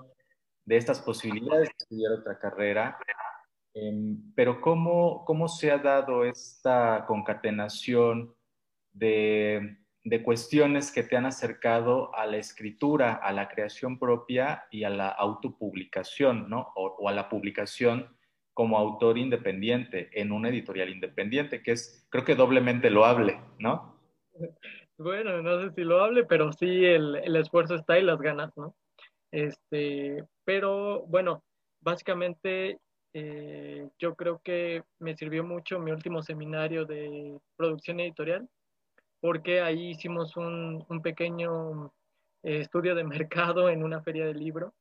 de 0.67 0.77
estas 0.77 1.01
posibilidades 1.01 1.71
de 1.71 1.75
estudiar 1.79 2.13
otra 2.13 2.39
carrera, 2.39 2.99
em, 3.73 4.31
pero 4.35 4.61
¿cómo, 4.61 5.25
¿cómo 5.25 5.49
se 5.49 5.71
ha 5.71 5.79
dado 5.79 6.23
esta 6.27 7.07
concatenación 7.09 8.35
de 8.93 9.80
de 10.05 10.23
cuestiones 10.23 10.91
que 10.91 11.03
te 11.03 11.17
han 11.17 11.27
acercado 11.27 12.15
a 12.15 12.27
la 12.27 12.39
escritura, 12.39 13.15
a 13.15 13.33
la 13.33 13.49
creación 13.49 13.99
propia 13.99 14.65
y 14.71 14.85
a 14.85 14.91
la 14.91 15.09
autopublicación, 15.09 16.49
¿no? 16.49 16.73
O, 16.75 17.09
a 17.09 17.13
la 17.13 17.29
publicación 17.29 18.09
como 18.55 18.79
autor 18.79 19.19
independiente 19.19 20.11
en 20.13 20.33
una 20.33 20.49
editorial 20.49 20.89
independiente, 20.91 21.63
que 21.63 21.73
es, 21.73 22.07
creo 22.11 22.25
que 22.25 22.35
doblemente 22.35 22.91
loable, 22.91 23.41
¿no? 23.59 23.99
Bueno, 24.99 25.41
no 25.43 25.61
sé 25.63 25.75
si 25.75 25.83
lo 25.83 26.03
hable, 26.03 26.25
pero 26.25 26.53
sí 26.53 26.85
el, 26.85 27.17
el 27.17 27.37
esfuerzo 27.37 27.75
está 27.75 27.99
y 27.99 28.03
las 28.03 28.21
ganas, 28.21 28.55
¿no? 28.57 28.75
Este, 29.31 30.25
pero 30.45 31.03
bueno, 31.07 31.43
básicamente 31.81 32.79
eh, 33.13 33.89
yo 33.99 34.15
creo 34.15 34.41
que 34.43 34.85
me 34.99 35.17
sirvió 35.17 35.43
mucho 35.43 35.79
mi 35.79 35.91
último 35.91 36.23
seminario 36.23 36.85
de 36.85 37.39
producción 37.57 38.01
editorial, 38.01 38.49
porque 39.21 39.61
ahí 39.61 39.91
hicimos 39.91 40.37
un, 40.37 40.85
un 40.89 41.03
pequeño 41.03 41.93
eh, 42.43 42.61
estudio 42.61 42.95
de 42.95 43.05
mercado 43.05 43.69
en 43.69 43.83
una 43.83 44.03
feria 44.03 44.27
de 44.27 44.35
libro 44.35 44.75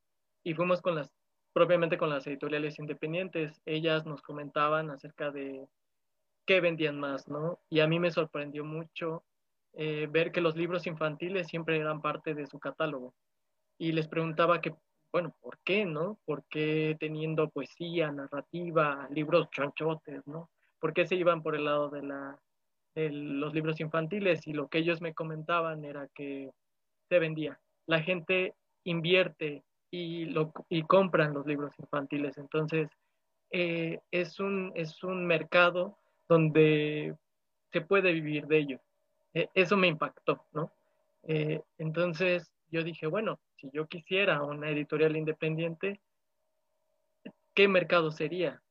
y 0.44 0.54
fuimos 0.54 0.82
con 0.82 0.96
las, 0.96 1.12
propiamente 1.54 1.98
con 1.98 2.10
las 2.10 2.26
editoriales 2.28 2.80
independientes. 2.80 3.62
Ellas 3.66 4.06
nos 4.06 4.22
comentaban 4.22 4.90
acerca 4.90 5.32
de 5.32 5.68
qué 6.46 6.62
vendían 6.62 7.00
más, 7.00 7.28
¿no? 7.28 7.60
Y 7.70 7.82
a 7.82 7.88
mí 7.88 8.00
me 8.00 8.12
sorprendió 8.12 8.64
mucho 8.64 9.24
eh, 9.74 10.08
ver 10.10 10.32
que 10.32 10.42
los 10.42 10.56
libros 10.56 10.88
infantiles 10.88 11.48
siempre 11.48 11.78
eran 11.78 12.02
parte 12.02 12.34
de 12.34 12.48
su 12.48 12.60
catálogo. 12.60 13.14
Y 13.78 13.92
les 13.92 14.08
preguntaba 14.08 14.62
que 14.62 14.76
bueno, 15.12 15.36
¿por 15.42 15.58
qué, 15.64 15.86
no? 15.86 16.20
¿Por 16.26 16.44
qué 16.46 16.96
teniendo 17.00 17.50
poesía, 17.50 18.12
narrativa, 18.12 19.08
libros 19.12 19.50
chanchotes, 19.50 20.26
no? 20.28 20.50
¿Por 20.80 20.94
qué 20.94 21.08
se 21.08 21.16
iban 21.16 21.42
por 21.42 21.56
el 21.56 21.66
lado 21.66 21.90
de, 21.90 22.04
la, 22.04 22.40
de 22.96 23.10
los 23.10 23.54
libros 23.54 23.80
infantiles? 23.80 24.48
Y 24.48 24.54
lo 24.54 24.68
que 24.68 24.80
ellos 24.80 25.02
me 25.02 25.14
comentaban 25.14 25.84
era 25.86 26.08
que 26.14 26.52
se 27.08 27.20
vendía. 27.20 27.60
La 27.86 28.02
gente 28.02 28.54
invierte 28.84 29.64
y, 29.92 30.26
lo, 30.26 30.54
y 30.70 30.84
compran 30.84 31.34
los 31.34 31.46
libros 31.46 31.74
infantiles. 31.80 32.38
Entonces, 32.38 32.90
eh, 33.52 34.00
es, 34.12 34.40
un, 34.40 34.72
es 34.76 35.04
un 35.04 35.26
mercado 35.26 35.98
donde 36.28 37.16
se 37.72 37.82
puede 37.82 38.14
vivir 38.14 38.48
de 38.48 38.58
ello. 38.58 38.80
E, 39.34 39.50
eso 39.54 39.78
me 39.78 39.88
impactó, 39.88 40.46
¿no? 40.54 40.72
Eh, 41.24 41.62
entonces 41.78 42.52
yo 42.72 42.84
dije, 42.84 43.08
bueno, 43.08 43.40
si 43.56 43.70
yo 43.72 43.88
quisiera 43.88 44.44
una 44.44 44.70
editorial 44.70 45.18
independiente, 45.18 46.00
¿qué 47.54 47.68
mercado 47.68 48.12
sería? 48.12 48.62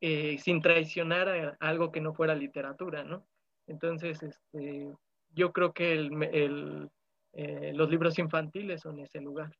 Eh, 0.00 0.38
sin 0.38 0.60
traicionar 0.60 1.28
a 1.28 1.56
algo 1.60 1.92
que 1.92 2.00
no 2.00 2.14
fuera 2.14 2.34
literatura, 2.34 3.04
¿no? 3.04 3.24
Entonces, 3.66 4.22
este, 4.22 4.92
yo 5.30 5.52
creo 5.52 5.72
que 5.72 5.92
el, 5.92 6.90
eh, 7.32 7.72
los 7.74 7.90
libros 7.90 8.18
infantiles 8.18 8.80
son 8.80 9.00
ese 9.00 9.20
lugar 9.20 9.52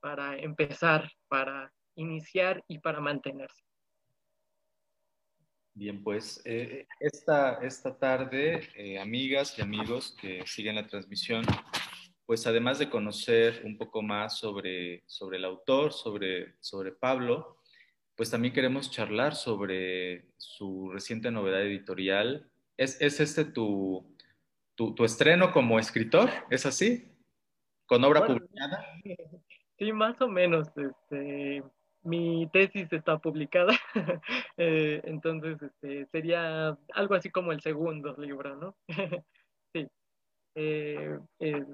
para 0.00 0.36
empezar, 0.38 1.10
para 1.28 1.72
iniciar 1.96 2.62
y 2.68 2.78
para 2.78 3.00
mantenerse. 3.00 3.62
Bien, 5.76 6.02
pues 6.04 6.40
eh, 6.44 6.86
esta, 7.00 7.54
esta 7.64 7.98
tarde, 7.98 8.68
amigas 9.00 9.58
y 9.58 9.62
amigos 9.62 10.16
que 10.20 10.46
siguen 10.46 10.76
la 10.76 10.86
transmisión, 10.86 11.44
pues 12.26 12.46
además 12.46 12.78
de 12.78 12.88
conocer 12.88 13.62
un 13.64 13.76
poco 13.76 14.02
más 14.02 14.38
sobre, 14.38 15.02
sobre 15.06 15.38
el 15.38 15.44
autor, 15.44 15.92
sobre, 15.92 16.54
sobre 16.60 16.92
Pablo, 16.92 17.58
pues 18.14 18.30
también 18.30 18.54
queremos 18.54 18.90
charlar 18.90 19.34
sobre 19.34 20.26
su 20.36 20.90
reciente 20.90 21.30
novedad 21.30 21.62
editorial. 21.62 22.50
¿Es, 22.76 23.00
es 23.00 23.20
este 23.20 23.44
tu, 23.44 24.04
tu, 24.74 24.94
tu, 24.94 25.04
estreno 25.04 25.52
como 25.52 25.78
escritor? 25.78 26.30
¿Es 26.50 26.66
así? 26.66 27.10
¿Con 27.86 28.02
obra 28.04 28.26
publicada? 28.26 28.86
Sí, 29.78 29.92
más 29.92 30.20
o 30.20 30.28
menos. 30.28 30.68
Este, 30.76 31.62
mi 32.04 32.48
tesis 32.52 32.92
está 32.92 33.18
publicada, 33.18 33.72
eh, 34.56 35.00
entonces 35.04 35.60
este, 35.62 36.06
sería 36.12 36.78
algo 36.92 37.14
así 37.14 37.30
como 37.30 37.50
el 37.50 37.60
segundo 37.60 38.14
libro, 38.18 38.56
¿no? 38.56 38.76
sí. 39.72 39.88
Eh, 40.54 41.18
eh, 41.40 41.64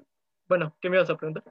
bueno, 0.47 0.75
¿qué 0.81 0.89
me 0.89 0.97
vas 0.97 1.09
a 1.09 1.17
preguntar? 1.17 1.43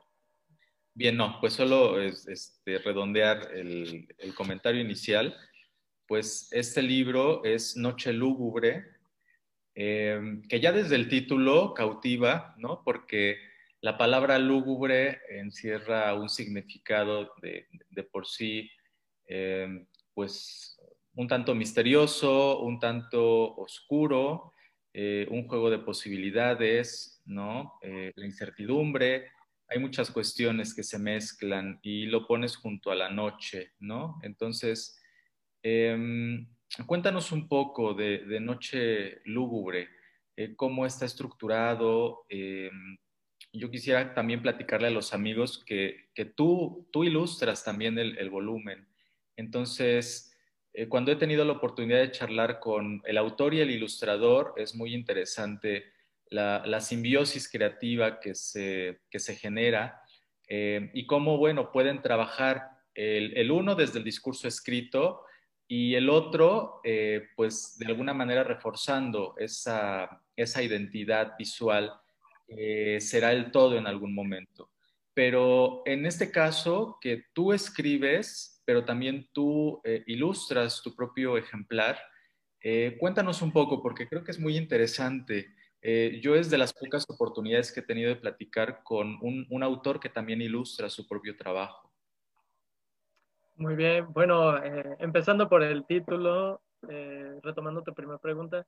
Bien, 0.95 1.17
no, 1.17 1.39
pues 1.41 1.53
solo 1.53 2.01
es, 2.01 2.27
este, 2.27 2.79
redondear 2.79 3.53
el, 3.55 4.09
el, 4.19 4.35
comentario 4.35 4.81
inicial. 4.81 5.37
Pues 6.07 6.49
este 6.51 6.83
libro 6.83 7.45
es 7.45 7.77
Noche 7.77 8.13
Lúgubre, 8.13 9.00
eh, 9.75 10.41
que 10.49 10.61
ya 10.61 10.73
desde 10.73 10.97
el 10.97 11.09
título 11.09 11.75
cautiva, 11.75 12.55
¿no? 12.59 12.83
Porque 12.85 13.39
la 13.81 13.97
palabra 13.97 14.39
lúgubre 14.39 15.21
encierra 15.31 16.15
un 16.15 16.29
significado 16.29 17.33
de, 17.41 17.67
de 17.89 18.03
por 18.03 18.27
sí, 18.27 18.71
eh, 19.27 19.87
pues 20.13 20.79
un 21.15 21.29
tanto 21.29 21.55
misterioso, 21.55 22.61
un 22.61 22.79
tanto 22.79 23.55
oscuro, 23.57 24.53
eh, 24.93 25.27
un 25.31 25.47
juego 25.47 25.71
de 25.71 25.79
posibilidades, 25.79 27.23
¿no? 27.25 27.75
Eh, 27.83 28.13
la 28.17 28.27
incertidumbre, 28.27 29.29
hay 29.69 29.79
muchas 29.79 30.11
cuestiones 30.11 30.75
que 30.75 30.83
se 30.83 30.99
mezclan 30.99 31.79
y 31.83 32.07
lo 32.07 32.27
pones 32.27 32.57
junto 32.57 32.91
a 32.91 32.97
la 32.97 33.09
noche, 33.09 33.73
¿no? 33.79 34.19
Entonces, 34.23 35.01
eh, 35.63 35.97
cuéntanos 36.87 37.33
un 37.33 37.49
poco 37.49 37.95
de, 37.95 38.41
Noche 38.41 39.21
Lúgubre, 39.25 39.89
eh, 40.37 40.55
cómo 40.57 40.87
está 40.87 41.05
estructurado. 41.05 42.25
Em, 42.29 42.97
yo 43.53 43.71
quisiera 43.71 44.15
también 44.15 44.43
platicarle 44.43 44.89
a 44.89 44.93
los 44.93 45.13
amigos 45.13 45.65
que, 45.65 46.11
tú, 46.37 46.87
ilustras 46.95 47.65
también 47.65 47.99
el, 47.99 48.31
volumen. 48.31 48.87
Entonces, 49.37 50.37
eh, 50.73 50.87
cuando 50.89 51.11
he 51.11 51.17
tenido 51.17 51.45
la 51.45 51.55
oportunidad 51.55 52.01
de 52.01 52.13
charlar 52.13 52.61
con 52.61 53.03
el 53.05 53.19
autor 53.19 53.55
y 53.55 53.61
el 53.61 53.71
ilustrador, 53.71 54.55
es 54.57 54.75
muy 54.75 54.95
interesante 54.95 55.93
la, 56.27 56.81
simbiosis 56.81 57.51
creativa 57.51 58.21
que 58.21 58.35
se, 58.37 59.01
genera 59.37 60.01
eh, 60.49 60.91
y 60.95 61.07
cómo, 61.07 61.39
bueno, 61.39 61.73
pueden 61.73 62.03
trabajar 62.03 62.71
el, 62.95 63.37
el, 63.37 63.51
uno 63.51 63.75
desde 63.75 63.99
el 63.99 64.05
discurso 64.05 64.47
escrito 64.47 65.25
y 65.71 65.95
el 65.95 66.11
otro, 66.11 66.81
eh, 66.85 67.29
pues, 67.37 67.79
de 67.79 67.87
alguna 67.87 68.13
manera 68.13 68.45
reforzando 68.45 69.35
esa, 69.39 70.21
identidad 70.37 71.35
visual, 71.39 71.93
será 72.99 73.33
el 73.33 73.53
todo 73.53 73.79
en 73.79 73.87
algún 73.87 74.13
momento. 74.13 74.71
Pero 75.15 75.83
en 75.87 76.05
este 76.05 76.33
caso, 76.33 76.99
que 77.01 77.27
tú 77.33 77.53
escribes 77.53 78.61
pero 78.71 78.85
también 78.85 79.29
tú 79.33 79.81
eh, 79.83 80.05
ilustras 80.07 80.81
tu 80.81 80.95
propio 80.95 81.37
ejemplar. 81.37 81.99
Eh, 82.63 82.97
cuéntanos 83.01 83.43
un 83.43 83.51
poco, 83.51 83.83
porque 83.83 84.07
creo 84.07 84.23
que 84.23 84.31
es 84.31 84.39
muy 84.39 84.57
interesante. 84.57 85.49
Eh, 85.83 86.21
yo 86.23 86.37
es 86.37 86.51
de 86.51 86.59
las 86.59 86.73
pocas 86.73 87.05
oportunidades 87.09 87.73
que 87.73 87.81
he 87.81 87.83
tenido 87.83 88.11
de 88.11 88.21
platicar 88.21 88.85
con 88.85 89.19
un 89.21 89.63
autor 89.65 89.99
que 89.99 90.09
también 90.09 90.41
ilustra 90.41 90.89
su 90.89 91.09
propio 91.09 91.37
trabajo. 91.37 91.90
Muy 93.61 93.77
bien, 93.77 94.11
bueno, 94.13 94.57
eh, 94.57 94.97
empezando 94.99 95.49
por 95.49 95.63
el 95.63 95.85
título, 95.85 96.63
retomando 97.43 97.83
tu 97.83 97.93
primera 97.93 98.19
pregunta, 98.19 98.67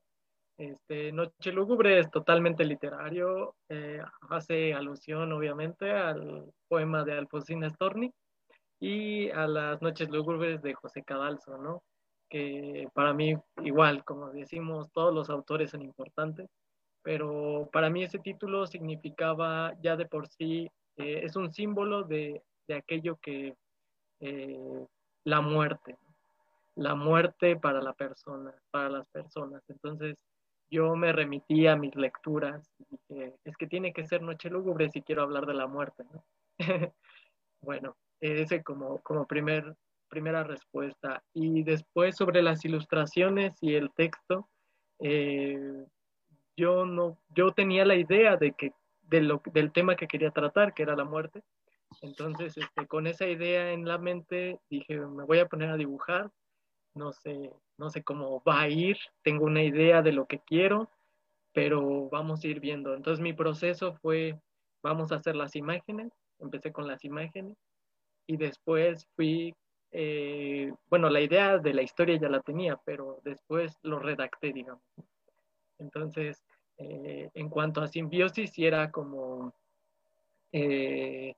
este, 0.59 1.11
Noche 1.13 1.51
Lúgubre 1.51 1.99
es 1.99 2.11
totalmente 2.11 2.63
literario, 2.63 3.57
hace 4.29 4.75
alusión 4.75 5.33
obviamente 5.33 5.91
al 5.91 6.53
poema 6.69 7.05
de 7.05 7.15
Alfonsina 7.15 7.71
Storni, 7.71 8.13
y 8.83 9.31
a 9.31 9.47
las 9.47 9.81
noches 9.81 10.11
lúgubres 10.11 10.61
de 10.61 10.75
José 10.75 11.05
Cadalso, 11.05 11.57
¿no? 11.57 11.85
Que 12.29 12.89
para 12.93 13.15
mí, 13.15 13.37
igual, 13.63 14.05
como 14.05 14.31
decimos, 14.31 14.91
todos 14.93 15.15
los 15.15 15.31
autores 15.31 15.71
son 15.71 15.83
importantes, 15.83 16.51
pero 17.01 17.71
para 17.73 17.91
mí 17.91 18.03
ese 18.03 18.19
título 18.19 18.67
significaba 18.67 19.73
ya 19.81 19.95
de 19.97 20.07
por 20.07 20.27
sí, 20.27 20.69
eh, 20.97 21.21
es 21.23 21.37
un 21.37 21.53
símbolo 21.53 22.03
de, 22.03 22.43
de 22.67 22.75
aquello 22.75 23.19
que, 23.23 23.55
eh, 24.23 24.87
la 25.25 25.41
muerte, 25.41 25.99
la 26.77 26.95
muerte 26.95 27.57
para 27.57 27.83
la 27.83 27.93
persona, 27.93 28.55
para 28.71 28.89
las 28.89 29.09
personas. 29.09 29.63
Entonces, 29.69 30.17
yo 30.71 30.95
me 30.95 31.13
remití 31.13 31.67
a 31.67 31.77
mis 31.77 31.95
lecturas 31.97 32.73
y 32.79 32.97
dije, 32.97 33.35
es 33.45 33.57
que 33.57 33.67
tiene 33.67 33.93
que 33.93 34.07
ser 34.07 34.23
Noche 34.23 34.49
Lúgubre 34.49 34.89
si 34.91 35.03
quiero 35.03 35.23
hablar 35.23 35.45
de 35.45 35.55
la 35.55 35.67
muerte, 35.67 36.05
¿no? 36.05 36.25
bueno, 37.63 37.97
ese 38.21 38.63
como, 38.63 39.01
como 39.03 39.27
primer, 39.27 39.75
primera 40.09 40.45
respuesta. 40.45 41.23
Y 41.35 41.65
después 41.65 42.17
sobre 42.17 42.43
las 42.43 42.65
ilustraciones 42.65 43.61
y 43.61 43.75
el 43.75 43.91
texto, 43.93 44.49
eh, 45.01 45.85
yo, 46.57 46.87
no, 46.87 47.19
yo 47.35 47.51
tenía 47.51 47.85
la 47.85 47.97
idea 47.97 48.37
de 48.37 48.53
que, 48.53 48.73
del 49.03 49.73
tema 49.73 49.97
que 49.97 50.07
quería 50.07 50.31
tratar, 50.31 50.75
que 50.75 50.85
era 50.85 50.95
la 50.95 51.05
muerte. 51.05 51.43
Entonces, 52.01 52.57
este, 52.57 52.87
con 52.87 53.07
esa 53.07 53.27
idea 53.27 53.73
en 53.73 53.87
la 53.87 53.99
mente, 53.99 54.61
dije, 54.71 54.99
me 54.99 55.25
voy 55.25 55.39
a 55.39 55.47
poner 55.47 55.71
a 55.71 55.77
dibujar, 55.77 56.31
no 56.95 57.13
sé, 57.13 57.51
no 57.79 57.91
sé 57.91 58.03
cómo 58.03 58.43
va 58.47 58.63
a 58.63 58.69
ir, 58.69 58.97
tengo 59.23 59.45
una 59.45 59.63
idea 59.63 60.03
de 60.03 60.13
lo 60.13 60.27
que 60.27 60.41
quiero, 60.41 60.91
pero 61.53 62.09
vamos 62.09 62.43
a 62.43 62.49
ir 62.49 62.61
viendo. 62.61 62.95
Entonces, 62.95 63.23
mi 63.23 63.33
proceso 63.33 63.95
fue, 63.95 64.39
vamos 64.83 65.13
a 65.13 65.17
hacer 65.17 65.37
las 65.37 65.57
imágenes, 65.57 66.13
empecé 66.39 66.73
con 66.73 66.87
las 66.87 67.05
imágenes, 67.05 67.57
y 68.27 68.37
después 68.37 69.07
fui, 69.17 69.55
eh, 69.91 70.73
bueno, 70.89 71.11
la 71.11 71.21
idea 71.21 71.59
de 71.59 71.75
la 71.75 71.83
historia 71.83 72.19
ya 72.19 72.29
la 72.29 72.41
tenía, 72.41 72.79
pero 72.85 73.21
después 73.25 73.79
lo 73.83 73.99
redacté, 73.99 74.53
digamos. 74.53 74.83
Entonces, 75.79 76.43
eh, 76.79 77.31
en 77.35 77.49
cuanto 77.49 77.81
a 77.81 77.89
simbiosis, 77.89 78.53
era 78.59 78.91
como 78.91 79.53
eh, 80.53 81.35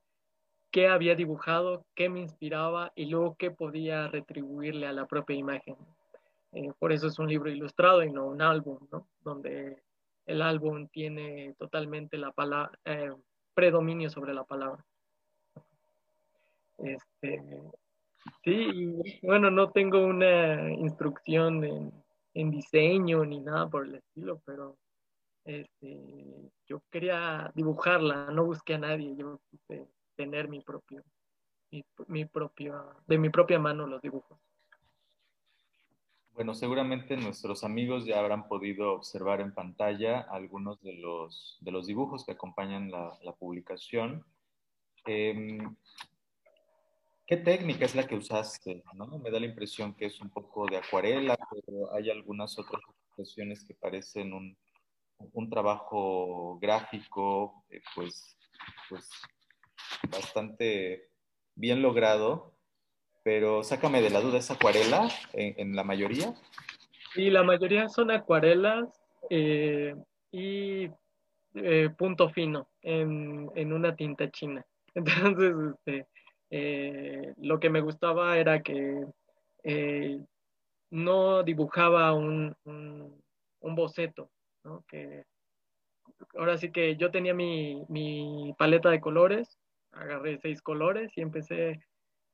qué 0.75 0.88
había 0.88 1.14
dibujado, 1.14 1.87
qué 1.95 2.09
me 2.09 2.19
inspiraba 2.19 2.90
y 2.97 3.07
luego 3.07 3.37
qué 3.37 3.52
podía 3.52 4.09
retribuirle 4.09 4.88
a 4.88 4.93
la 4.93 5.07
propia 5.07 5.37
imagen. 5.37 5.76
Eh, 6.50 6.73
por 6.81 6.90
eso 6.90 7.07
es 7.07 7.16
un 7.21 7.28
libro 7.28 7.49
ilustrado 7.49 8.02
y 8.02 8.11
no 8.11 8.26
un 8.26 8.43
álbum, 8.43 8.81
¿no? 8.90 9.07
Donde 9.21 9.85
el 10.26 10.43
álbum 10.43 10.88
tiene 10.88 11.54
totalmente 11.61 12.19
la 12.19 12.33
palabra, 12.33 12.76
eh, 12.87 13.12
predominio 13.54 14.11
sobre 14.11 14.35
la 14.35 14.43
palabra. 14.43 14.85
Este, 16.78 17.40
sí, 18.43 19.21
bueno, 19.23 19.52
no 19.52 19.71
tengo 19.71 20.04
una 20.04 20.73
instrucción 20.73 21.62
en, 21.62 21.93
en, 22.35 22.50
diseño 22.50 23.25
ni 23.25 23.38
nada 23.38 23.69
por 23.69 23.87
el 23.87 23.95
estilo, 23.95 24.43
pero 24.45 24.76
este, 25.45 26.50
yo 26.66 26.83
quería 26.90 27.52
dibujarla, 27.54 28.33
no 28.33 28.45
busqué 28.45 28.75
a 28.75 28.78
nadie, 28.78 29.14
yo 29.14 29.38
quise 29.49 29.87
tener 30.16 30.49
mi 30.49 30.61
propio, 30.61 31.02
mi, 32.09 32.25
propia, 32.25 32.83
de 33.06 33.18
mi 33.18 33.30
propia 33.30 33.59
mano 33.59 33.87
los 33.87 34.00
dibujos. 34.00 34.38
Bueno, 36.33 36.54
seguramente 36.54 37.16
nuestros 37.16 37.62
amigos 37.62 38.04
ya 38.04 38.18
habrán 38.18 38.49
podido 38.49 38.92
observar 38.92 39.40
en 39.40 39.54
pantalla 39.54 40.21
algunos 40.21 40.83
de 40.83 40.94
los, 40.94 41.59
de 41.61 41.71
los 41.71 41.87
dibujos 41.87 42.25
que 42.25 42.33
acompañan 42.33 42.90
la, 42.90 43.33
publicación. 43.38 44.25
Em, 45.06 45.76
¿Qué 47.26 47.37
técnica 47.37 47.85
es 47.85 47.94
la 47.94 48.06
que 48.06 48.16
usaste? 48.16 48.83
Me 49.23 49.30
da 49.30 49.38
la 49.38 49.47
impresión 49.47 49.94
que 49.94 50.06
es 50.06 50.21
un 50.21 50.30
poco 50.30 50.66
de 50.66 50.76
acuarela, 50.76 51.38
pero 51.50 51.94
hay 51.94 52.11
algunas 52.11 52.59
otras 52.59 52.83
expresiones 53.06 53.64
que 53.64 53.75
parecen 53.75 54.33
un, 54.33 54.56
un 55.18 55.50
trabajo 55.50 56.59
gráfico, 56.61 57.64
eh, 57.71 57.80
pues, 57.94 58.37
pues 58.88 59.09
bastante 60.11 61.11
bien 61.54 61.83
logrado 61.83 62.54
pero 63.25 63.64
sácame 63.64 64.02
de 64.02 64.11
la 64.11 64.21
duda, 64.21 64.38
¿es 64.38 64.50
acuarela 64.50 65.09
en, 65.33 65.75
la 65.75 65.83
mayoría? 65.83 66.35
Sí, 67.14 67.31
la 67.31 67.43
mayoría 67.43 67.88
son 67.88 68.11
acuarelas 68.11 68.87
eh, 69.31 69.95
y 70.31 70.90
eh, 71.54 71.88
punto 71.97 72.28
fino 72.28 72.69
en, 72.83 73.73
una 73.73 73.97
tinta 73.97 74.31
china. 74.31 74.64
Entonces, 74.95 75.54
este, 75.75 76.07
eh, 76.50 77.33
lo 77.38 77.59
que 77.59 77.71
me 77.71 77.81
gustaba 77.81 78.37
era 78.37 78.62
que 78.62 79.07
no 80.90 81.43
dibujaba 81.43 82.12
un, 82.12 82.54
boceto, 83.62 84.31
¿no? 84.64 84.85
que 84.87 85.25
ahora 86.37 86.59
sí 86.59 86.71
que 86.71 86.97
yo 86.97 87.11
tenía 87.11 87.33
mi, 87.33 87.87
mi 87.88 88.54
paleta 88.59 88.90
de 88.90 89.00
colores, 89.00 89.59
agarré 89.94 90.38
seis 90.38 90.60
colores 90.62 91.10
y 91.16 91.22
empecé 91.22 91.80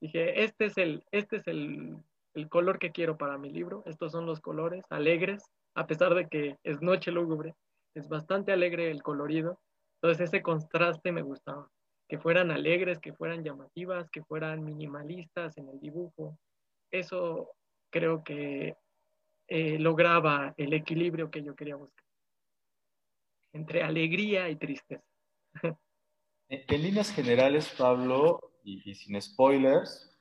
Dije, 0.01 0.45
este 0.45 0.67
es 0.67 0.79
el, 0.79 1.05
este 1.13 1.37
es 1.37 1.47
el, 1.47 2.03
color 2.49 2.79
que 2.79 2.91
quiero 2.91 3.19
para 3.19 3.37
mi 3.37 3.51
libro. 3.51 3.83
Estos 3.87 4.13
son 4.13 4.25
los 4.25 4.41
colores 4.41 4.85
alegres, 4.89 5.45
a 5.75 5.87
pesar 5.87 6.15
de 6.15 6.27
que 6.27 6.57
es 6.65 6.81
noche 6.81 7.11
lúgubre. 7.11 7.55
Es 7.95 8.09
bastante 8.09 8.53
alegre 8.53 8.91
el 8.91 9.03
colorido. 9.03 9.61
Entonces 10.01 10.29
ese 10.29 10.43
contraste 10.43 11.13
me 11.13 11.23
gustaba. 11.23 11.69
Que 12.09 12.19
fueran 12.19 12.51
alegres, 12.51 12.99
que 12.99 13.13
fueran 13.13 13.45
llamativas, 13.45 14.09
que 14.11 14.23
fueran 14.25 14.65
minimalistas 14.65 15.57
en 15.59 15.69
el 15.69 15.79
dibujo. 15.81 16.39
Eso 16.91 17.51
creo 17.91 18.25
que 18.25 18.77
eh, 19.49 19.79
lograba 19.79 20.55
el 20.57 20.73
equilibrio 20.73 21.31
que 21.31 21.43
yo 21.43 21.55
quería 21.55 21.77
buscar. 21.77 22.05
Entre 23.53 23.83
alegría 23.83 24.49
y 24.49 24.57
tristeza. 24.57 25.05
En 26.53 26.83
líneas 26.83 27.13
generales, 27.13 27.73
Pablo, 27.79 28.55
y, 28.65 28.93
sin 28.97 29.23
spoilers, 29.23 30.19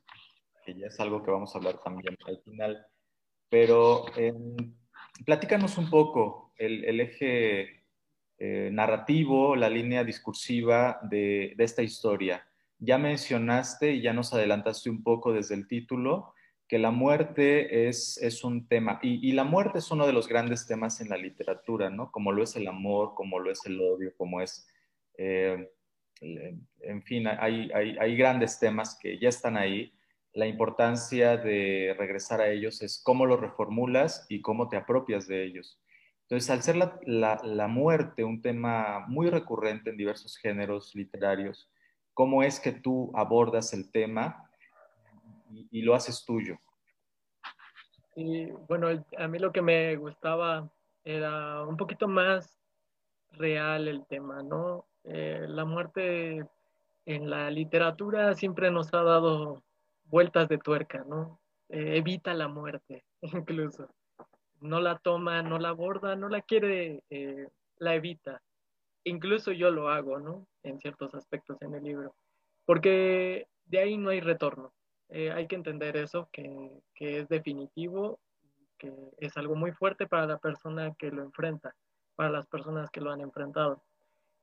que 0.63 0.75
ya 0.75 0.85
es 0.85 0.99
algo 0.99 1.23
que 1.23 1.31
vamos 1.31 1.55
a 1.55 1.57
hablar 1.57 1.81
también 1.83 2.15
al 2.27 2.39
final, 2.43 2.85
pero 3.49 4.05
em, 4.15 4.75
platícanos 5.25 5.79
un 5.79 5.89
poco 5.89 6.53
el, 6.55 6.99
eje 6.99 7.83
eh, 8.37 8.69
narrativo, 8.71 9.55
la 9.55 9.71
línea 9.71 10.03
discursiva 10.03 10.99
de, 11.01 11.55
esta 11.57 11.81
historia. 11.81 12.47
Ya 12.77 12.99
mencionaste 12.99 13.93
y 13.93 14.01
ya 14.01 14.13
nos 14.13 14.31
adelantaste 14.31 14.91
un 14.91 15.01
poco 15.01 15.33
desde 15.33 15.55
el 15.55 15.67
título 15.67 16.35
que 16.67 16.77
la 16.77 16.91
muerte 16.91 17.89
es, 17.89 18.19
es 18.21 18.43
un 18.43 18.67
tema, 18.67 18.99
y, 19.01 19.31
la 19.31 19.45
muerte 19.45 19.79
es 19.79 19.89
uno 19.89 20.05
de 20.05 20.13
los 20.13 20.27
grandes 20.27 20.67
temas 20.67 21.01
en 21.01 21.09
la 21.09 21.17
literatura, 21.17 21.89
¿no? 21.89 22.11
Como 22.11 22.31
lo 22.31 22.43
es 22.43 22.55
el 22.55 22.67
amor, 22.67 23.15
como 23.15 23.39
lo 23.39 23.51
es 23.51 23.65
el 23.65 23.81
odio, 23.81 24.13
como 24.15 24.41
es 24.41 24.67
eh, 25.17 25.71
en 26.21 27.03
fin, 27.03 27.27
hay, 27.27 27.71
hay, 27.71 28.17
grandes 28.17 28.59
temas 28.59 28.97
que 29.01 29.17
ya 29.19 29.29
están 29.29 29.57
ahí. 29.57 29.93
La 30.33 30.47
importancia 30.47 31.37
de 31.37 31.95
regresar 31.97 32.41
a 32.41 32.49
ellos 32.49 32.81
es 32.81 33.01
cómo 33.03 33.25
los 33.25 33.39
reformulas 33.39 34.25
y 34.29 34.41
cómo 34.41 34.69
te 34.69 34.77
apropias 34.77 35.27
de 35.27 35.43
ellos. 35.43 35.79
Entonces, 36.29 36.49
al 36.51 36.61
ser 36.61 36.75
la, 36.75 37.67
muerte 37.67 38.23
un 38.23 38.39
tema 38.39 39.03
muy 39.07 39.31
recurrente 39.31 39.89
en 39.89 39.97
diversos 39.97 40.37
géneros 40.37 40.93
literarios, 40.93 41.71
¿cómo 42.13 42.43
es 42.43 42.59
que 42.59 42.71
tú 42.71 43.11
abordas 43.15 43.73
el 43.73 43.91
tema 43.91 44.47
y, 45.71 45.81
lo 45.81 45.95
haces 45.95 46.23
tuyo? 46.25 46.59
Bueno, 48.67 48.89
a 49.17 49.27
mí 49.27 49.39
lo 49.39 49.51
que 49.51 49.63
me 49.63 49.95
gustaba 49.95 50.69
era 51.03 51.63
un 51.63 51.77
poquito 51.77 52.07
más 52.07 52.59
real 53.31 53.87
el 53.87 54.05
tema, 54.05 54.43
¿no? 54.43 54.85
Eh, 55.11 55.47
la 55.47 55.65
muerte 55.65 56.45
en 57.05 57.29
la 57.31 57.49
literatura 57.49 58.35
siempre 58.35 58.69
nos 58.69 58.93
ha 58.93 59.01
dado 59.01 59.63
vueltas 60.03 60.47
de 60.47 60.59
tuerca, 60.59 61.03
¿no? 61.03 61.39
Eh, 61.69 61.97
evita 61.97 62.35
la 62.35 62.47
muerte, 62.47 63.03
incluso. 63.21 63.89
No 64.61 64.79
la 64.79 64.99
toma, 64.99 65.41
no 65.41 65.57
la 65.57 65.69
aborda, 65.69 66.15
no 66.15 66.29
la 66.29 66.41
quiere, 66.41 67.01
eh, 67.09 67.47
la 67.77 67.95
evita. 67.95 68.39
Incluso 69.03 69.51
yo 69.51 69.71
lo 69.71 69.89
hago, 69.89 70.19
¿no? 70.19 70.45
En 70.61 70.79
ciertos 70.79 71.15
aspectos 71.15 71.59
en 71.63 71.73
el 71.73 71.83
libro. 71.83 72.13
Porque 72.65 73.47
de 73.65 73.79
ahí 73.79 73.97
no 73.97 74.11
hay 74.11 74.21
retorno. 74.21 74.73
hay 75.09 75.47
que 75.47 75.55
entender 75.55 75.97
eso, 75.97 76.29
que, 76.31 76.69
que 76.93 77.21
es 77.21 77.29
definitivo, 77.29 78.19
que 78.77 78.93
es 79.17 79.35
algo 79.37 79.55
muy 79.55 79.71
fuerte 79.71 80.05
para 80.05 80.27
la 80.27 80.37
persona 80.37 80.93
que 80.99 81.09
lo 81.09 81.23
enfrenta, 81.23 81.75
para 82.15 82.29
las 82.29 82.45
personas 82.45 82.91
que 82.91 83.01
lo 83.01 83.11
han 83.11 83.21
enfrentado. 83.21 83.81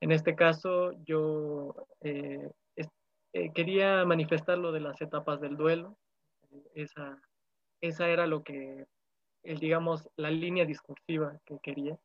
En 0.01 0.13
este 0.13 0.37
caso, 0.37 0.93
yo 1.05 1.75
eh, 2.03 2.51
eh, 3.33 3.53
quería 3.55 4.05
manifestar 4.05 4.59
lo 4.59 4.73
de 4.73 4.81
las 4.81 5.01
etapas 5.01 5.41
del 5.41 5.57
duelo. 5.57 5.97
Esa, 6.75 7.19
esa 7.81 8.09
era 8.09 8.27
lo 8.27 8.43
que, 8.43 8.87
el, 9.43 9.59
digamos, 9.59 10.09
la 10.17 10.31
línea 10.31 10.67
discursiva 10.67 11.39
que 11.47 11.59
quería, 11.63 11.99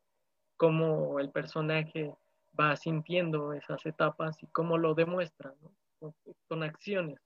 cómo 0.58 1.20
el 1.20 1.32
personaje 1.32 2.14
va 2.58 2.76
sintiendo 2.76 3.54
esas 3.54 3.86
etapas 3.86 4.42
y 4.42 4.48
cómo 4.48 4.78
lo 4.78 4.94
demuestra, 4.94 5.54
con, 6.48 6.64
acciones. 6.64 7.20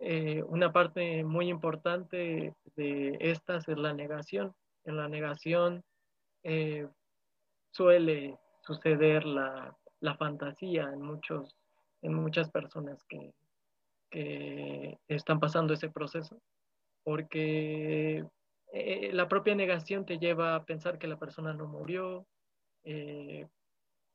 Eh, 0.00 0.42
una 0.44 0.72
parte 0.72 1.24
muy 1.24 1.48
importante 1.48 2.54
de 2.76 3.16
estas 3.20 3.68
es 3.68 3.78
la 3.78 3.92
negación. 3.92 4.54
En 4.84 4.96
la 4.96 5.08
negación 5.08 5.82
suele 7.72 8.38
suceder 8.68 9.24
la, 9.24 9.77
fantasía 10.16 10.84
en, 10.92 11.02
muchos, 11.02 11.56
en 12.02 12.14
muchas 12.14 12.50
personas 12.50 13.04
que, 13.04 13.32
están 15.08 15.38
pasando 15.38 15.74
ese 15.74 15.90
proceso, 15.90 16.40
porque 17.04 18.24
eh, 18.72 19.10
la 19.12 19.28
propia 19.28 19.54
negación 19.54 20.06
te 20.06 20.18
lleva 20.18 20.54
a 20.54 20.64
pensar 20.64 20.98
que 20.98 21.06
la 21.06 21.18
persona 21.18 21.52
no 21.52 21.66
murió, 21.66 22.26
eh, 22.84 23.46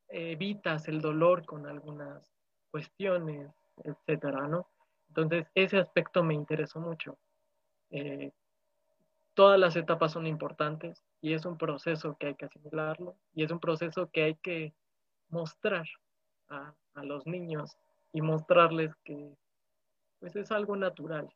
evitas 0.09 0.87
el 0.87 0.99
dolor 0.99 1.45
con 1.45 1.67
algunas 1.67 2.33
cuestiones, 2.71 3.51
etcétera, 3.83 4.47
¿no? 4.47 4.67
Entonces, 5.09 5.45
ese 5.53 5.77
aspecto 5.77 6.23
me 6.23 6.33
interesó 6.33 6.79
mucho. 6.79 7.17
Eh, 7.91 8.31
todas 9.33 9.59
las 9.59 9.75
etapas 9.75 10.11
son 10.11 10.25
importantes 10.25 11.03
y 11.21 11.33
es 11.33 11.45
un 11.45 11.57
proceso 11.57 12.17
que 12.19 12.27
hay 12.27 12.35
que 12.35 12.45
asimilarlo 12.45 13.15
y 13.33 13.43
es 13.43 13.51
un 13.51 13.59
proceso 13.59 14.09
que 14.11 14.23
hay 14.23 14.35
que 14.35 14.73
mostrar 15.33 15.87
a, 16.49 16.73
los 17.03 17.25
niños 17.25 17.75
y 18.13 18.21
mostrarles 18.21 18.95
que 19.03 19.35
pues 20.19 20.35
es 20.35 20.51
algo 20.51 20.75
natural. 20.75 21.27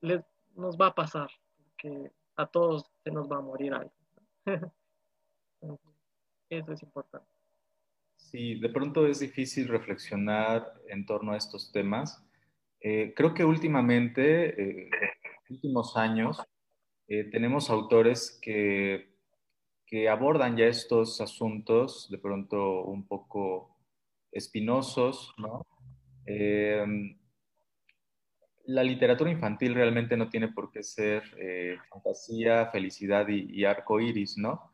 les, 0.00 0.24
nos 0.54 0.76
va 0.76 0.86
a 0.88 0.94
pasar, 0.94 1.30
que 1.76 2.10
a 2.36 2.46
todos 2.46 2.90
se 3.04 3.10
nos 3.10 3.30
va 3.30 3.36
a 3.36 3.42
morir 3.42 3.74
algo. 3.74 3.92
Eso 6.48 6.72
es 6.72 6.82
importante. 6.82 7.28
Sí, 8.16 8.58
de 8.58 8.70
pronto 8.70 9.06
es 9.06 9.20
difícil 9.20 9.68
reflexionar 9.68 10.72
en 10.88 11.04
torno 11.04 11.32
a 11.32 11.36
estos 11.36 11.70
temas. 11.70 12.24
Eh, 12.80 13.12
creo 13.14 13.34
que 13.34 13.44
últimamente 13.44 14.86
eh, 14.86 14.90
últimos 15.50 15.96
años 15.96 16.40
eh, 17.08 17.24
tenemos 17.30 17.70
autores 17.70 18.38
que, 18.42 19.17
que, 19.88 20.08
abordan 20.08 20.56
ya 20.56 20.66
estos 20.66 21.20
asuntos 21.20 22.08
de 22.10 22.18
pronto 22.18 22.84
un 22.84 23.06
poco 23.06 23.76
espinosos, 24.30 25.32
¿no? 25.38 25.66
Em, 26.26 27.18
la 28.66 28.82
literatura 28.82 29.30
infantil 29.30 29.74
realmente 29.74 30.16
no 30.16 30.28
tiene 30.28 30.48
por 30.48 30.70
qué 30.70 30.82
ser 30.82 31.22
eh, 31.38 31.78
fantasía, 31.90 32.66
felicidad 32.66 33.26
y, 33.28 33.46
y 33.50 33.64
arco 33.64 33.98
iris, 34.00 34.36
¿no? 34.36 34.70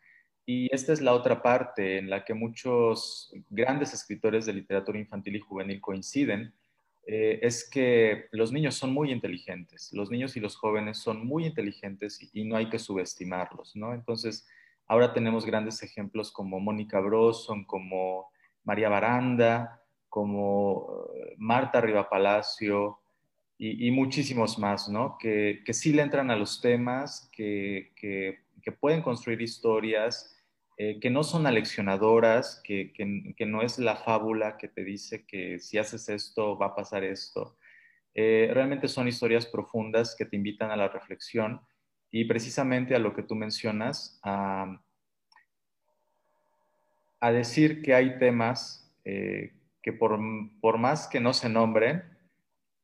Y 0.47 0.73
esta 0.75 0.93
es 0.93 1.01
la 1.01 1.15
otra 1.15 1.43
parte 1.43 1.99
en 1.99 2.11
la 2.11 2.25
que 2.25 2.35
muchos 2.35 3.33
grandes 3.49 3.95
escritores 3.95 4.45
de 4.47 4.53
literatura 4.53 4.99
infantil 4.99 5.37
y 5.37 5.41
juvenil 5.41 5.81
coinciden, 5.81 6.53
eh, 7.07 7.39
es 7.43 7.69
que 7.69 8.29
los 8.33 8.51
niños 8.51 8.77
son 8.77 8.93
muy 8.93 9.11
inteligentes, 9.13 9.93
los 9.93 10.11
niños 10.11 10.37
y 10.37 10.41
los 10.41 10.57
jóvenes 10.57 10.99
son 10.99 11.27
muy 11.27 11.45
inteligentes 11.45 12.19
y, 12.33 12.45
no 12.45 12.57
hay 12.57 12.71
que 12.71 12.79
subestimarlos, 12.79 13.77
¿no? 13.77 13.93
Entonces, 13.93 14.47
ahora 14.87 15.13
tenemos 15.13 15.45
grandes 15.45 15.83
ejemplos 15.83 16.33
como 16.33 16.61
Mónica 16.61 17.01
Brosson, 17.01 17.65
como 17.65 18.29
María 18.65 18.89
Baranda, 18.89 19.83
como 20.09 21.09
eh, 21.15 21.35
Marta 21.39 21.81
Riva 21.81 22.09
Palacio 22.09 23.01
y, 23.57 23.91
muchísimos 23.93 24.59
más, 24.59 24.89
¿no? 24.89 25.17
Que, 25.19 25.63
que, 25.65 25.73
sí 25.73 25.93
le 25.93 26.03
entran 26.03 26.31
a 26.31 26.37
los 26.37 26.61
temas, 26.61 27.31
que, 27.33 27.93
que, 27.97 28.43
pueden 28.73 29.01
construir 29.01 29.41
historias, 29.41 30.37
eh, 30.77 30.99
que 31.01 31.09
no 31.09 31.23
son 31.23 31.47
aleccionadoras, 31.47 32.61
que, 32.65 32.93
no 33.47 33.63
es 33.63 33.79
la 33.79 33.97
fábula 33.97 34.57
que 34.57 34.69
te 34.69 34.85
dice 34.85 35.25
que 35.25 35.61
si 35.61 35.79
haces 35.79 36.09
esto 36.09 36.59
va 36.59 36.67
a 36.67 36.75
pasar 36.75 37.05
esto. 37.05 37.57
Eh, 38.15 38.51
realmente 38.53 38.89
son 38.89 39.09
historias 39.09 39.47
profundas 39.47 40.15
que 40.17 40.27
te 40.27 40.37
invitan 40.37 40.71
a 40.71 40.77
la 40.77 40.89
reflexión 40.89 41.61
y 42.17 42.27
precisamente 42.27 42.95
a 42.95 43.01
lo 43.01 43.13
que 43.13 43.25
tú 43.25 43.35
mencionas, 43.35 44.21
a, 44.23 44.81
decir 47.33 47.83
que 47.83 47.93
hay 47.93 48.19
temas 48.19 48.95
que 49.03 49.93
por, 49.99 50.21
por 50.61 50.79
más 50.79 51.09
que 51.09 51.19
no 51.19 51.33
se 51.33 51.49
nombren, 51.49 52.05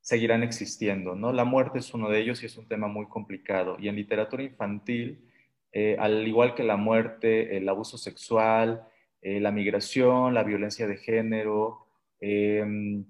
seguirán 0.01 0.43
existiendo, 0.43 1.15
¿no? 1.15 1.33
La 1.33 1.45
muerte 1.45 1.79
es 1.79 1.95
uno 1.95 2.09
de 2.09 2.19
ellos 2.19 2.43
y 2.43 2.47
es 2.47 2.57
un 2.57 2.67
tema 2.67 2.89
muy 2.89 3.07
complicado. 3.07 3.77
Y 3.79 3.87
en 3.87 3.95
literatura 3.95 4.43
infantil, 4.43 5.25
eh, 5.71 5.97
al 6.01 6.27
igual 6.27 6.57
que 6.57 6.65
la 6.65 6.77
muerte, 6.77 7.57
el 7.57 7.69
abuso 7.69 7.99
sexual, 7.99 8.83
eh, 9.23 9.39
la 9.39 9.53
migración, 9.53 10.35
la 10.35 10.43
violencia 10.43 10.89
de 10.89 10.97
género, 10.97 11.87
em, 12.21 13.05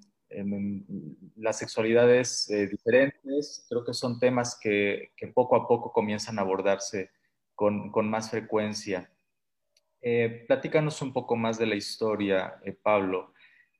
las 1.36 1.58
sexualidades 1.58 2.48
eh, 2.50 2.68
diferentes, 2.68 3.66
creo 3.68 3.84
que 3.84 3.94
son 3.94 4.18
temas 4.18 4.58
que, 4.60 5.12
poco 5.34 5.56
a 5.56 5.66
poco 5.66 5.92
comienzan 5.92 6.38
a 6.38 6.42
abordarse 6.42 7.10
con, 7.54 7.90
con 7.90 8.08
más 8.08 8.30
frecuencia. 8.30 9.10
platícanos 10.46 11.02
un 11.02 11.12
poco 11.12 11.36
más 11.36 11.58
de 11.58 11.66
la 11.66 11.74
historia, 11.74 12.54
Pablo. 12.82 13.32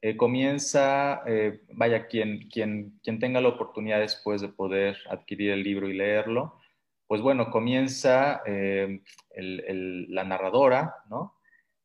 Eh, 0.02 0.16
comienza, 0.16 1.22
eh, 1.26 1.60
vaya, 1.74 2.06
quien, 2.06 2.48
quien, 2.48 2.98
quien 3.02 3.18
tenga 3.18 3.40
la 3.42 3.48
oportunidad 3.50 4.00
después 4.00 4.40
de 4.40 4.48
poder 4.48 4.96
adquirir 5.10 5.50
el 5.50 5.62
libro 5.62 5.90
y 5.90 5.92
leerlo, 5.92 6.58
pues 7.06 7.20
bueno, 7.20 7.50
comienza 7.50 8.40
eh, 8.46 9.02
la 9.36 10.24
narradora, 10.24 10.94
¿no? 11.10 11.36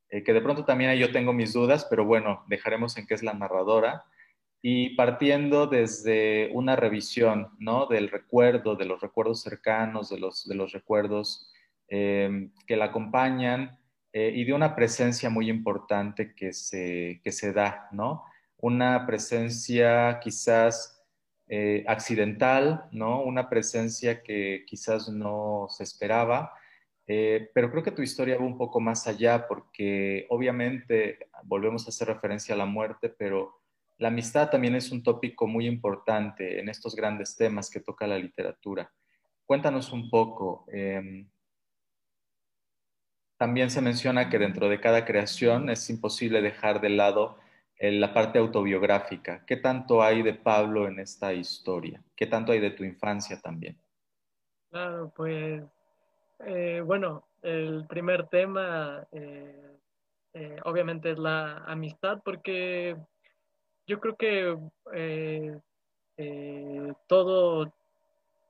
que 0.07 0.31
de 0.31 0.39
pronto 0.39 0.63
también 0.63 0.95
yo 0.95 1.11
tengo 1.11 1.33
mis 1.33 1.51
dudas, 1.51 1.85
pero 1.89 2.05
bueno, 2.05 2.45
dejaremos 2.47 2.95
en 2.95 3.05
qué 3.05 3.15
es 3.15 3.23
la 3.23 3.33
narradora. 3.33 4.05
Y 4.67 4.95
partiendo 4.95 5.67
desde 5.67 6.49
una 6.53 6.75
revisión, 6.75 7.49
¿no? 7.59 7.85
Del 7.85 8.09
recuerdo, 8.09 8.75
de 8.75 8.85
los 8.85 8.99
recuerdos 8.99 9.41
cercanos, 9.41 10.09
de 10.09 10.19
los, 10.19 10.47
de 10.47 10.55
los 10.55 10.71
recuerdos 10.71 11.51
que 11.87 12.75
la 12.75 12.85
acompañan, 12.85 13.77
eh, 14.17 14.31
y 14.33 14.45
de 14.45 14.53
una 14.53 14.77
presencia 14.77 15.29
muy 15.29 15.49
importante 15.49 16.33
que 16.35 16.53
se, 16.53 17.19
que 17.21 17.33
se 17.33 17.51
da, 17.51 17.89
¿no? 17.91 18.23
Una 18.59 19.05
presencia 19.05 20.21
quizás 20.23 21.03
eh, 21.49 21.83
accidental, 21.85 22.87
¿no? 22.93 23.21
Una 23.21 23.49
presencia 23.49 24.23
que 24.23 24.63
quizás 24.67 25.09
no 25.09 25.67
se 25.67 25.83
esperaba, 25.83 26.53
eh, 27.07 27.51
pero 27.53 27.69
creo 27.69 27.83
que 27.83 27.91
tu 27.91 28.01
historia 28.01 28.37
va 28.37 28.45
un 28.45 28.57
poco 28.57 28.79
más 28.79 29.05
allá 29.05 29.49
porque 29.49 30.27
obviamente 30.29 31.27
volvemos 31.43 31.85
a 31.85 31.89
hacer 31.89 32.07
referencia 32.07 32.55
a 32.55 32.57
la 32.57 32.65
muerte, 32.65 33.09
pero 33.09 33.64
la 33.97 34.09
amistad 34.09 34.49
también 34.49 34.75
es 34.75 34.91
un 34.91 35.03
tópico 35.03 35.47
muy 35.47 35.67
importante 35.67 36.59
en 36.59 36.69
estos 36.69 36.95
grandes 36.95 37.35
temas 37.35 37.69
que 37.69 37.79
toca 37.79 38.07
la 38.07 38.17
literatura. 38.17 38.91
Cuéntanos 39.45 39.91
un 39.91 40.09
poco, 40.09 40.65
em, 40.71 41.29
también 43.37 43.69
se 43.69 43.81
menciona 43.81 44.29
que 44.29 44.39
dentro 44.39 44.69
de 44.69 44.79
cada 44.79 45.05
creación 45.05 45.69
es 45.69 45.89
imposible 45.89 46.41
dejar 46.41 46.81
de 46.81 46.89
lado 46.89 47.37
eh, 47.77 47.91
la 47.91 48.13
parte 48.13 48.39
autobiográfica. 48.39 49.45
¿Qué 49.45 49.57
tanto 49.57 50.01
hay 50.01 50.23
de 50.23 50.33
Pablo 50.33 50.87
en 50.87 50.99
esta 50.99 51.33
historia? 51.33 52.01
¿Qué 52.15 52.25
tanto 52.25 52.53
hay 52.53 52.59
de 52.59 52.71
tu 52.71 52.83
infancia 52.83 53.39
también? 53.41 53.77
Claro, 54.71 55.11
pues 55.15 55.63
eh, 56.39 56.81
bueno, 56.85 57.27
el 57.41 57.85
primer 57.87 58.27
tema 58.27 59.05
eh, 59.11 60.59
obviamente 60.63 61.11
es 61.11 61.17
la 61.17 61.57
amistad 61.65 62.21
porque 62.23 62.95
yo 63.87 63.99
creo 63.99 64.15
que 64.15 64.57
todo 67.07 67.73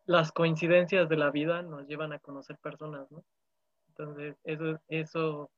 las 0.05 0.31
coincidencias 0.31 1.09
de 1.09 1.17
la 1.17 1.31
vida 1.31 1.61
nos 1.61 1.87
llevan 1.87 2.13
a 2.13 2.19
conocer 2.19 2.57
personas, 2.57 3.11
¿no? 3.11 3.23
Entonces, 3.89 4.35
eso, 4.43 4.79
eso 4.87 5.49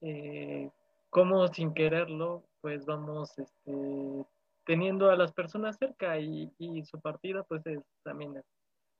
eh, 0.00 0.70
como 1.10 1.46
sin 1.48 1.72
quererlo, 1.72 2.44
pues 2.60 2.84
vamos 2.84 3.38
este, 3.38 4.26
teniendo 4.66 5.10
a 5.10 5.16
las 5.16 5.32
personas 5.32 5.76
cerca 5.78 6.18
y, 6.18 6.50
su 6.84 7.00
partida, 7.00 7.42
pues 7.44 7.64
es, 7.66 7.80
también 8.02 8.42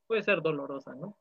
puede 0.07 0.23
ser 0.23 0.41
dolorosa, 0.41 0.95
¿no? 0.95 1.17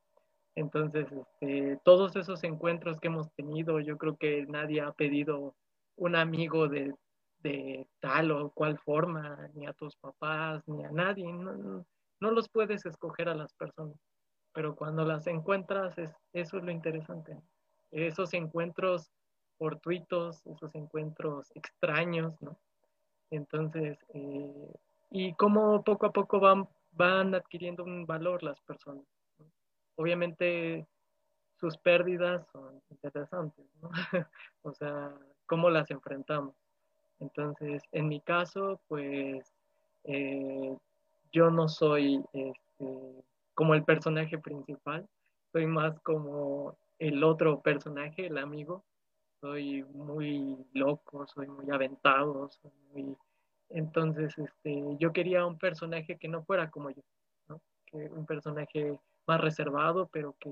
Entonces, 0.54 1.06
este, 1.10 1.80
todos 1.84 2.14
esos 2.14 2.44
encuentros 2.44 3.00
que 3.00 3.08
hemos 3.08 3.32
tenido, 3.32 3.80
yo 3.80 3.98
creo 3.98 4.16
que 4.16 4.46
nadie 4.46 4.80
ha 4.80 4.92
pedido 4.92 5.54
un 5.96 6.14
amigo 6.14 6.68
de, 6.68 6.94
tal 8.00 8.30
o 8.30 8.50
cual 8.50 8.78
forma, 8.78 9.48
ni 9.54 9.66
a 9.66 9.72
tus 9.72 9.96
papás, 9.96 10.62
ni 10.66 10.84
a 10.84 10.90
nadie, 10.90 11.32
no, 11.32 11.84
no 12.20 12.30
los 12.30 12.48
puedes 12.48 12.86
escoger 12.86 13.28
a 13.28 13.34
las 13.34 13.52
personas, 13.54 13.96
pero 14.52 14.74
cuando 14.74 15.04
las 15.04 15.26
encuentras, 15.26 15.96
es, 15.98 16.10
eso 16.32 16.58
es 16.58 16.64
lo 16.64 16.70
interesante 16.70 17.40
esos 17.94 18.34
encuentros 18.34 19.10
fortuitos, 19.58 20.44
esos 20.46 20.74
encuentros 20.74 21.50
extraños, 21.54 22.34
¿no? 22.42 22.58
Entonces, 23.30 23.98
eh, 24.12 24.74
y 25.10 25.34
cómo 25.34 25.82
poco 25.84 26.06
a 26.06 26.12
poco 26.12 26.40
van, 26.40 26.68
van 26.92 27.34
adquiriendo 27.34 27.84
un 27.84 28.04
valor 28.04 28.42
las 28.42 28.60
personas. 28.62 29.04
Obviamente 29.96 30.86
sus 31.60 31.78
pérdidas 31.78 32.46
son 32.52 32.82
interesantes, 32.90 33.64
¿no? 33.80 33.90
o 34.62 34.72
sea, 34.74 35.16
cómo 35.46 35.70
las 35.70 35.90
enfrentamos. 35.90 36.54
Entonces, 37.24 37.82
en 37.92 38.08
mi 38.08 38.20
caso, 38.20 38.80
pues 38.86 39.50
eh, 40.04 40.76
yo 41.32 41.50
no 41.50 41.68
soy 41.68 42.22
este, 42.34 43.24
como 43.54 43.74
el 43.74 43.82
personaje 43.82 44.38
principal, 44.38 45.08
soy 45.50 45.66
más 45.66 45.98
como 46.00 46.76
el 46.98 47.24
otro 47.24 47.62
personaje, 47.62 48.26
el 48.26 48.36
amigo, 48.36 48.84
soy 49.40 49.84
muy 49.84 50.56
loco, 50.74 51.26
soy 51.26 51.46
muy 51.46 51.70
aventado, 51.70 52.50
soy 52.50 52.72
muy... 52.92 53.16
Entonces, 53.70 54.36
este, 54.36 54.82
yo 54.98 55.12
quería 55.14 55.46
un 55.46 55.58
personaje 55.58 56.18
que 56.18 56.28
no 56.28 56.44
fuera 56.44 56.70
como 56.70 56.90
yo, 56.90 57.02
que 57.86 57.96
un 58.10 58.26
personaje 58.26 58.98
más 59.26 59.40
reservado, 59.40 60.08
pero 60.12 60.36
que 60.38 60.50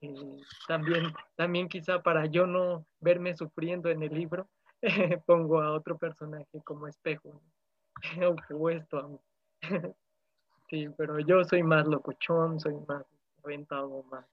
eh, 0.00 0.40
también, 0.66 1.12
también 1.36 1.68
quizá 1.68 2.02
para 2.02 2.24
yo 2.24 2.46
no 2.46 2.86
verme 3.00 3.36
sufriendo 3.36 3.90
en 3.90 4.02
el 4.02 4.14
libro, 4.14 4.48
pongo 5.26 5.60
a 5.60 5.72
otro 5.72 5.98
personaje 5.98 6.62
como 6.64 6.86
espejo, 6.86 7.40
opuesto 8.26 8.98
a 8.98 9.08
mí. 9.08 9.18
sí, 10.68 10.88
pero 10.96 11.18
yo 11.20 11.44
soy 11.44 11.62
más 11.62 11.86
locochón, 11.86 12.60
soy 12.60 12.74
más 12.86 13.04
aventado, 13.42 14.02
más 14.04 14.26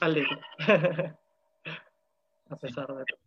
alegre. 0.00 0.40
a 2.50 2.56
pesar 2.56 2.88
de 2.88 3.04
todo. 3.04 3.26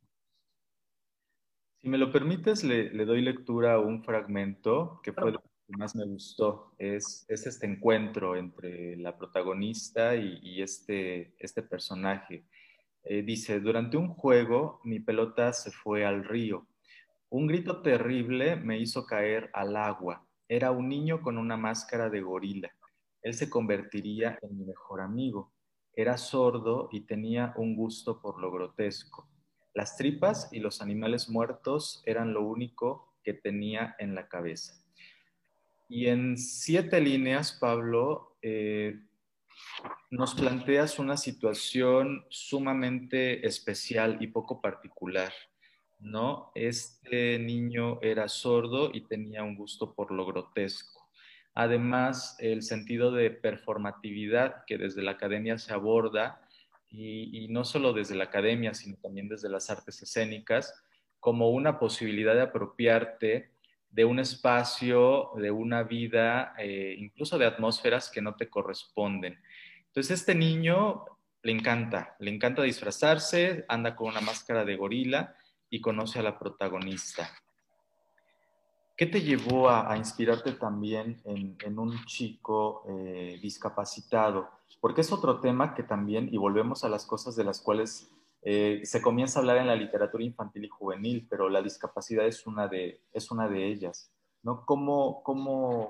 Si 1.82 1.88
me 1.88 1.98
lo 1.98 2.12
permites, 2.12 2.64
le, 2.64 2.90
doy 3.06 3.22
lectura 3.22 3.76
a 3.76 3.80
un 3.80 4.04
fragmento 4.04 5.00
que 5.02 5.14
fue 5.14 5.32
lo 5.32 5.40
que 5.40 5.78
más 5.78 5.96
me 5.96 6.06
gustó. 6.06 6.74
Es, 6.78 7.26
este 7.30 7.66
encuentro 7.66 8.36
entre 8.36 8.98
la 8.98 9.18
protagonista 9.18 10.16
y, 10.16 10.62
este, 10.62 11.34
este 11.40 11.64
personaje. 11.64 12.44
Eh, 13.12 13.24
dice, 13.24 13.60
durante 13.60 13.98
un 13.98 14.10
juego 14.10 14.82
mi 14.84 15.00
pelota 15.00 15.52
se 15.52 15.72
fue 15.72 16.06
al 16.06 16.24
río. 16.24 16.68
Un 17.30 17.48
grito 17.48 17.82
terrible 17.82 18.56
me 18.56 18.78
hizo 18.78 19.08
caer 19.08 19.50
al 19.54 19.76
agua. 19.78 20.28
Era 20.48 20.70
un 20.70 20.88
niño 20.88 21.20
con 21.24 21.40
una 21.40 21.58
máscara 21.58 22.12
de 22.12 22.22
gorila. 22.22 22.72
Él 23.24 23.34
se 23.34 23.50
convertiría 23.50 24.38
en 24.44 24.56
mi 24.56 24.64
mejor 24.64 25.02
amigo. 25.02 25.52
Era 25.96 26.18
sordo 26.18 26.88
y 26.92 27.02
tenía 27.02 27.52
un 27.58 27.76
gusto 27.76 28.22
por 28.22 28.40
lo 28.40 28.52
grotesco. 28.52 29.28
Las 29.74 29.98
tripas 29.98 30.48
y 30.52 30.60
los 30.60 30.80
animales 30.80 31.30
muertos 31.30 32.04
eran 32.06 32.32
lo 32.32 32.44
único 32.44 33.16
que 33.24 33.34
tenía 33.34 33.96
en 33.98 34.14
la 34.14 34.28
cabeza. 34.28 34.86
Y 35.88 36.06
en 36.10 36.38
siete 36.38 37.02
líneas, 37.02 37.58
Pablo, 37.60 38.38
eh, 38.44 39.00
nos 40.12 40.34
planteas 40.36 41.00
una 41.00 41.18
situación 41.18 42.26
sumamente 42.30 43.46
especial 43.48 44.18
y 44.20 44.28
poco 44.28 44.62
particular, 44.62 45.32
¿no? 46.00 46.52
Este 46.56 47.40
niño 47.40 48.00
era 48.02 48.28
sordo 48.28 48.92
y 48.94 49.02
tenía 49.02 49.44
un 49.44 49.56
gusto 49.56 49.94
por 49.94 50.12
lo 50.12 50.26
grotesco. 50.26 51.10
Además, 51.54 52.36
el 52.40 52.62
sentido 52.62 53.12
de 53.12 53.32
performatividad 53.32 54.64
que 54.66 54.78
desde 54.78 55.02
la 55.02 55.12
academia 55.12 55.58
se 55.58 55.74
aborda, 55.74 56.42
y, 56.92 57.48
no 57.50 57.66
solo 57.66 57.94
desde 57.94 58.16
la 58.16 58.26
academia, 58.26 58.74
sino 58.74 58.98
también 58.98 59.30
desde 59.30 59.50
las 59.50 59.70
artes 59.70 60.02
escénicas, 60.02 60.74
como 61.20 61.50
una 61.50 61.80
posibilidad 61.80 62.34
de 62.34 62.42
apropiarte 62.42 63.52
de 63.92 64.06
un 64.06 64.20
espacio, 64.20 65.32
de 65.36 65.52
una 65.52 65.84
vida, 65.84 66.54
eh, 66.58 66.96
incluso 66.98 67.38
de 67.38 67.46
atmósferas 67.46 68.10
que 68.10 68.22
no 68.22 68.36
te 68.36 68.50
corresponden. 68.50 69.40
Entonces, 69.90 70.20
este 70.20 70.36
niño 70.36 71.06
le 71.42 71.52
encanta, 71.52 72.16
le 72.20 72.34
encanta 72.34 72.64
disfrazarse, 72.64 73.66
anda 73.68 73.96
con 73.96 74.08
una 74.08 74.22
máscara 74.22 74.66
de 74.66 74.76
gorila 74.76 75.36
y 75.70 75.82
conoce 75.82 76.20
a 76.20 76.24
la 76.24 76.38
protagonista. 76.38 77.30
¿Qué 78.96 79.06
te 79.06 79.22
llevó 79.22 79.70
a, 79.70 79.96
inspirarte 79.96 80.52
también 80.52 81.22
en, 81.24 81.80
un 81.80 82.04
chico 82.06 82.84
eh, 82.90 83.40
discapacitado? 83.42 84.50
Porque 84.82 85.02
es 85.02 85.12
otro 85.12 85.40
tema 85.40 85.74
que 85.74 85.84
también, 85.84 86.28
y 86.34 86.38
volvemos 86.38 86.84
a 86.84 86.90
las 86.90 87.06
cosas 87.06 87.36
de 87.38 87.46
las 87.46 87.62
cuales 87.62 88.12
eh, 88.42 88.82
se 88.84 89.02
comienza 89.02 89.40
a 89.40 89.42
hablar 89.42 89.58
en 89.58 89.68
la 89.68 89.76
literatura 89.76 90.24
infantil 90.24 90.66
y 90.66 90.70
juvenil, 90.70 91.26
pero 91.30 91.50
la 91.50 91.62
discapacidad 91.62 92.28
es 92.28 92.46
una 92.46 92.68
de, 92.68 93.02
es 93.14 93.32
una 93.32 93.48
de 93.48 93.68
ellas. 93.68 94.12
¿no? 94.44 94.66
¿Cómo, 94.66 95.24
cómo, 95.24 95.90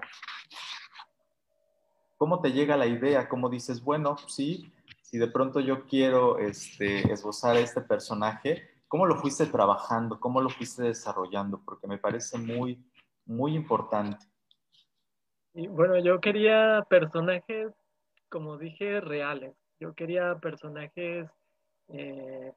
¿Cómo 2.19 2.41
te 2.41 2.51
llega 2.51 2.75
la 2.75 2.85
idea? 2.85 3.29
¿Cómo 3.29 3.47
dices, 3.49 3.81
bueno, 3.81 4.17
sí, 4.27 4.69
si 5.01 5.17
de 5.17 5.29
pronto 5.29 5.61
yo 5.61 5.85
quiero 5.85 6.37
este, 6.37 7.09
esbozar 7.13 7.55
a 7.55 7.61
este 7.61 7.79
personaje, 7.79 8.69
¿cómo 8.89 9.05
lo 9.05 9.15
fuiste 9.15 9.45
trabajando? 9.45 10.19
¿Cómo 10.19 10.41
lo 10.41 10.49
fuiste 10.49 10.83
desarrollando? 10.83 11.61
Porque 11.63 11.87
me 11.87 11.97
parece 11.97 12.37
muy, 12.37 12.77
muy 13.25 13.55
importante. 13.55 14.25
Y 15.53 15.67
bueno, 15.67 15.97
yo 15.97 16.19
quería 16.19 16.85
personajes, 16.89 17.71
como 18.27 18.57
dije, 18.57 18.99
reales. 18.99 19.55
Yo 19.79 19.93
quería 19.93 20.35
personajes 20.39 21.25
eh, 21.87 22.51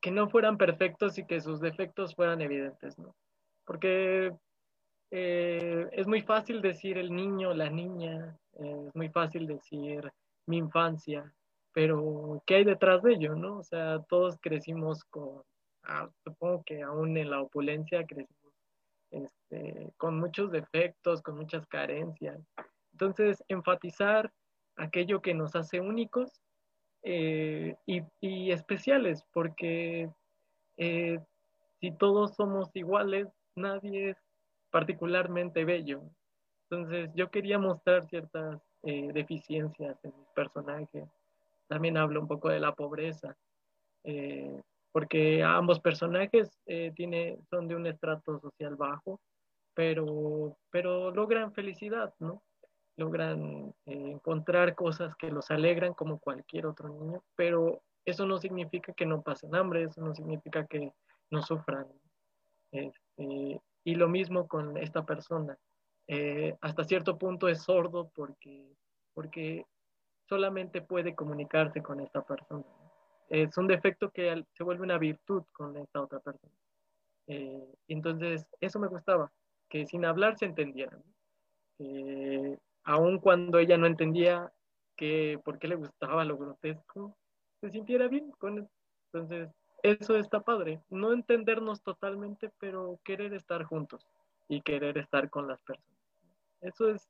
que 0.00 0.10
no 0.10 0.30
fueran 0.30 0.56
perfectos 0.56 1.18
y 1.18 1.26
que 1.26 1.42
sus 1.42 1.60
defectos 1.60 2.14
fueran 2.14 2.40
evidentes, 2.40 2.98
¿no? 2.98 3.14
Porque 3.66 4.32
eh, 5.14 5.90
es 5.92 6.06
muy 6.06 6.22
fácil 6.22 6.62
decir 6.62 6.96
el 6.96 7.14
niño, 7.14 7.52
la 7.52 7.68
niña, 7.68 8.34
eh, 8.54 8.84
es 8.88 8.96
muy 8.96 9.10
fácil 9.10 9.46
decir 9.46 10.10
mi 10.46 10.56
infancia, 10.56 11.30
pero 11.74 12.42
¿qué 12.46 12.54
hay 12.56 12.64
detrás 12.64 13.02
de 13.02 13.12
ello, 13.12 13.34
no? 13.34 13.58
O 13.58 13.62
sea, 13.62 14.02
todos 14.08 14.38
crecimos 14.40 15.04
con, 15.04 15.42
ah, 15.82 16.08
supongo 16.24 16.62
que 16.64 16.80
aún 16.80 17.14
en 17.18 17.28
la 17.28 17.42
opulencia 17.42 18.06
crecimos 18.06 18.54
este, 19.10 19.92
con 19.98 20.18
muchos 20.18 20.50
defectos, 20.50 21.20
con 21.20 21.36
muchas 21.36 21.66
carencias. 21.66 22.40
Entonces, 22.92 23.44
enfatizar 23.48 24.32
aquello 24.76 25.20
que 25.20 25.34
nos 25.34 25.54
hace 25.54 25.78
únicos 25.78 26.40
eh, 27.02 27.76
y, 27.84 28.50
especiales, 28.50 29.26
porque 29.34 30.08
si 31.80 31.90
todos 31.98 32.34
somos 32.34 32.70
iguales, 32.74 33.28
nadie 33.54 34.10
es 34.10 34.31
particularmente 34.72 35.64
bello. 35.64 36.02
Entonces, 36.68 37.10
yo 37.14 37.30
quería 37.30 37.60
mostrar 37.60 38.04
ciertas 38.06 38.60
eh, 38.82 39.12
deficiencias 39.12 40.04
en 40.04 40.12
mis 40.18 40.28
personajes. 40.34 41.08
También 41.68 41.96
hablo 41.96 42.20
un 42.20 42.26
poco 42.26 42.48
de 42.48 42.58
la 42.58 42.74
pobreza 42.74 43.36
porque 44.92 45.42
ambos 45.42 45.80
personajes 45.80 46.60
eh, 46.66 46.92
son 47.48 47.66
de 47.66 47.74
un 47.74 47.86
estrato 47.86 48.38
social 48.38 48.76
bajo, 48.76 49.20
pero, 49.74 50.58
pero 50.70 51.10
logran 51.10 51.52
felicidad, 51.52 52.14
¿no? 52.20 52.42
Logran 52.96 53.74
eh, 53.86 54.10
encontrar 54.12 54.74
cosas 54.74 55.16
que 55.16 55.30
los 55.30 55.50
alegran 55.50 55.94
como 55.94 56.20
cualquier 56.20 56.66
otro 56.66 56.90
niño, 56.90 57.24
pero 57.34 57.82
eso 58.04 58.26
no 58.26 58.36
significa 58.38 58.92
que 58.92 59.06
no 59.06 59.22
pasen 59.22 59.54
hambre, 59.54 59.84
eso 59.84 60.02
no 60.02 60.14
significa 60.14 60.66
que 60.66 60.92
no 61.30 61.40
sufran. 61.40 61.86
Este, 62.70 63.60
y 63.84 63.94
lo 63.94 64.08
mismo 64.08 64.48
con 64.48 64.76
esta 64.76 65.04
persona. 65.04 65.56
Eh, 66.08 66.56
hasta 66.60 66.84
cierto 66.84 67.18
punto 67.18 67.48
es 67.48 67.62
sordo 67.62 68.10
porque, 68.14 68.76
porque 69.14 69.64
solamente 70.28 70.82
puede 70.82 71.14
comunicarse 71.14 71.82
con 71.82 72.00
esta 72.00 72.22
persona 72.22 72.64
es 73.32 73.56
un 73.56 73.66
defecto 73.66 74.10
que 74.10 74.44
se 74.52 74.62
vuelve 74.62 74.82
una 74.82 74.98
virtud 74.98 75.42
con 75.52 75.74
esta 75.78 76.02
otra 76.02 76.20
persona. 76.20 76.52
Eh, 77.26 77.66
entonces, 77.88 78.46
eso 78.60 78.78
me 78.78 78.88
gustaba, 78.88 79.32
que 79.70 79.86
sin 79.86 80.04
hablar 80.04 80.36
se 80.36 80.44
entendieran. 80.44 81.02
Eh, 81.78 82.58
aun 82.84 83.18
cuando 83.18 83.58
ella 83.58 83.78
no 83.78 83.86
entendía 83.86 84.52
que 84.98 85.40
por 85.42 85.58
qué 85.58 85.66
le 85.68 85.76
gustaba 85.76 86.26
lo 86.26 86.36
grotesco, 86.36 87.16
se 87.62 87.70
sintiera 87.70 88.06
bien 88.06 88.30
con 88.32 88.58
él. 88.58 88.68
Entonces, 89.10 89.48
eso 89.82 90.16
está 90.16 90.40
padre. 90.40 90.82
No 90.90 91.12
entendernos 91.12 91.82
totalmente, 91.82 92.50
pero 92.58 93.00
querer 93.04 93.34
estar 93.34 93.64
juntos 93.64 94.06
y 94.48 94.62
querer 94.62 94.98
estar 94.98 95.28
con 95.30 95.48
las 95.48 95.60
personas. 95.62 95.98
Eso 96.60 96.88
es, 96.88 97.08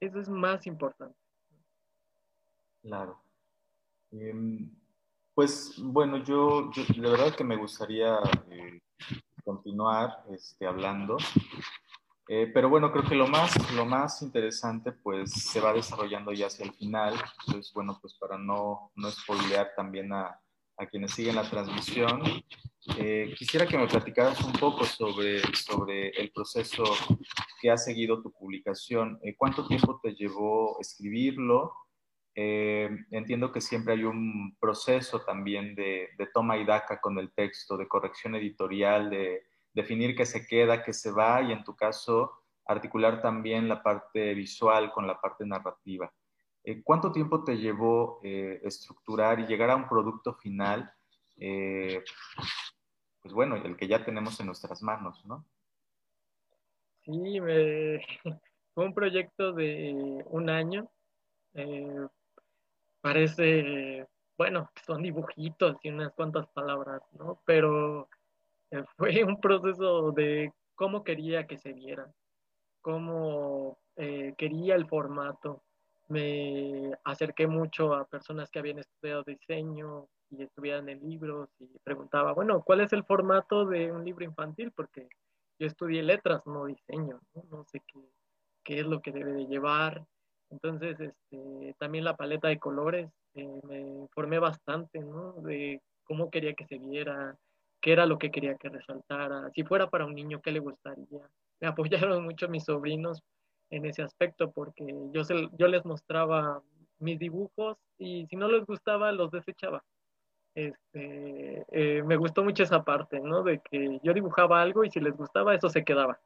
eso 0.00 0.20
es 0.20 0.28
más 0.28 0.66
importante. 0.66 1.18
Claro. 2.82 3.22
Em, 4.12 4.70
pues 5.34 5.74
bueno, 5.78 6.18
yo, 6.18 6.70
de 6.74 7.10
verdad 7.10 7.34
que 7.34 7.44
me 7.44 7.56
gustaría 7.56 8.18
eh, 8.50 8.80
continuar 9.44 10.24
este, 10.30 10.66
hablando, 10.66 11.16
eh, 12.28 12.50
pero 12.52 12.68
bueno, 12.68 12.92
creo 12.92 13.04
que 13.04 13.14
lo 13.14 13.26
más, 13.26 13.72
lo 13.72 13.86
más 13.86 14.20
interesante 14.22 14.92
pues 14.92 15.32
se 15.32 15.60
va 15.60 15.72
desarrollando 15.72 16.32
ya 16.32 16.46
hacia 16.46 16.66
el 16.66 16.72
final, 16.72 17.14
entonces 17.46 17.72
bueno, 17.72 17.98
pues 18.00 18.14
para 18.14 18.36
no, 18.36 18.92
no 18.94 19.10
spoilear 19.10 19.72
también 19.74 20.12
a, 20.12 20.41
a 20.82 20.86
quienes 20.86 21.12
siguen 21.12 21.36
la 21.36 21.48
transmisión, 21.48 22.22
eh, 22.98 23.32
quisiera 23.38 23.66
que 23.66 23.78
me 23.78 23.86
platicaras 23.86 24.42
un 24.42 24.52
poco 24.52 24.84
sobre, 24.84 25.40
sobre 25.54 26.08
el 26.10 26.30
proceso 26.32 26.84
que 27.60 27.70
ha 27.70 27.76
seguido 27.76 28.20
tu 28.20 28.32
publicación. 28.32 29.20
¿Cuánto 29.36 29.66
tiempo 29.66 30.00
te 30.02 30.14
llevó 30.14 30.78
escribirlo? 30.80 31.72
Eh, 32.34 32.88
entiendo 33.10 33.52
que 33.52 33.60
siempre 33.60 33.94
hay 33.94 34.04
un 34.04 34.56
proceso 34.58 35.20
también 35.20 35.74
de, 35.74 36.08
toma 36.32 36.56
y 36.56 36.64
daca 36.64 37.00
con 37.00 37.18
el 37.18 37.32
texto, 37.32 37.76
de 37.76 37.86
corrección 37.86 38.34
editorial, 38.34 39.10
de 39.10 39.42
definir 39.74 40.16
qué 40.16 40.24
se 40.24 40.46
queda, 40.46 40.82
qué 40.82 40.92
se 40.92 41.10
va 41.10 41.42
y 41.42 41.52
en 41.52 41.62
tu 41.62 41.76
caso 41.76 42.32
articular 42.64 43.20
también 43.20 43.68
la 43.68 43.82
parte 43.82 44.34
visual 44.34 44.92
con 44.92 45.06
la 45.06 45.20
parte 45.20 45.44
narrativa. 45.44 46.12
Eh, 46.64 46.82
¿Cuánto 46.82 47.12
tiempo 47.12 47.44
te 47.44 47.56
llevó 47.56 48.20
eh, 48.22 48.60
estructurar 48.62 49.40
y 49.40 49.46
llegar 49.46 49.70
a 49.70 49.76
un 49.76 49.88
producto 49.88 50.34
final? 50.34 50.92
pues 51.34 53.32
bueno, 53.32 53.56
el 53.56 53.76
que 53.76 53.88
ya 53.88 54.04
tenemos 54.04 54.38
en 54.38 54.46
nuestras 54.46 54.80
manos, 54.80 55.24
¿no? 55.24 55.44
Sí, 57.04 57.40
fue 58.74 58.84
un 58.84 58.94
proyecto 58.94 59.52
de 59.52 60.22
un 60.26 60.50
año 60.50 60.88
parece, 63.02 64.06
bueno, 64.38 64.70
son 64.86 65.02
dibujitos 65.02 65.76
y 65.82 65.90
unas 65.90 66.12
cuantas 66.14 66.46
palabras, 66.48 67.02
¿no? 67.12 67.42
Pero 67.44 68.08
eh, 68.70 68.82
fue 68.96 69.22
un 69.24 69.38
proceso 69.38 70.12
de 70.12 70.54
cómo 70.74 71.04
quería 71.04 71.46
que 71.46 71.58
se 71.58 71.74
viera, 71.74 72.10
cómo 72.80 73.78
eh, 73.96 74.34
quería 74.38 74.76
el 74.76 74.88
formato. 74.88 75.62
Me 76.12 76.92
acerqué 77.04 77.46
mucho 77.46 77.94
a 77.94 78.04
personas 78.04 78.50
que 78.50 78.58
habían 78.58 78.78
estudiado 78.78 79.22
diseño 79.22 80.08
y 80.30 80.42
estudiaban 80.42 80.88
en 80.88 81.00
libros 81.08 81.48
y 81.58 81.66
preguntaba, 81.84 82.32
bueno, 82.32 82.62
¿cuál 82.62 82.80
es 82.80 82.92
el 82.92 83.04
formato 83.04 83.64
de 83.66 83.90
un 83.92 84.04
libro 84.04 84.24
infantil? 84.24 84.72
Porque 84.72 85.08
yo 85.58 85.66
estudié 85.66 86.02
letras, 86.02 86.46
no 86.46 86.66
diseño, 86.66 87.20
no, 87.34 87.44
no 87.50 87.64
sé 87.64 87.80
qué, 87.86 88.00
qué 88.64 88.80
es 88.80 88.86
lo 88.86 89.00
que 89.00 89.12
debe 89.12 89.32
de 89.32 89.46
llevar, 89.46 90.06
entonces, 90.52 91.00
este, 91.00 91.74
también 91.78 92.04
la 92.04 92.14
paleta 92.14 92.48
de 92.48 92.58
colores, 92.58 93.10
eh, 93.34 93.60
me 93.66 93.80
informé 93.80 94.38
bastante, 94.38 94.98
¿no? 95.00 95.32
De 95.40 95.80
cómo 96.04 96.30
quería 96.30 96.52
que 96.52 96.66
se 96.66 96.78
viera, 96.78 97.36
qué 97.80 97.92
era 97.92 98.04
lo 98.04 98.18
que 98.18 98.30
quería 98.30 98.56
que 98.56 98.68
resaltara, 98.68 99.50
si 99.54 99.64
fuera 99.64 99.88
para 99.88 100.04
un 100.04 100.14
niño, 100.14 100.42
qué 100.42 100.52
le 100.52 100.60
gustaría. 100.60 101.26
Me 101.58 101.68
apoyaron 102.12 102.24
mucho 102.24 102.48
mis 102.48 102.64
sobrinos 102.64 103.22
en 103.72 103.86
ese 103.86 104.02
aspecto 104.02 104.52
porque 104.52 104.84
yo, 105.12 105.68
les 105.68 105.84
mostraba 105.84 106.62
mis 107.00 107.18
dibujos 107.18 107.78
y 107.98 108.26
si 108.26 108.36
no 108.36 108.48
les 108.48 108.64
gustaba, 108.64 109.10
los 109.10 109.30
desechaba. 109.30 109.82
Este, 110.54 111.64
eh, 111.72 112.02
me 112.04 112.16
gustó 112.16 112.44
mucho 112.44 112.62
esa 112.62 112.84
parte, 112.84 113.18
¿no? 113.20 113.42
De 113.42 113.60
que 113.60 113.98
yo 114.02 114.12
dibujaba 114.12 114.62
algo 114.62 114.84
y 114.84 114.90
si 114.90 115.00
les 115.00 115.16
gustaba, 115.16 115.54
eso 115.54 115.68
se 115.68 115.84
quedaba 115.84 116.20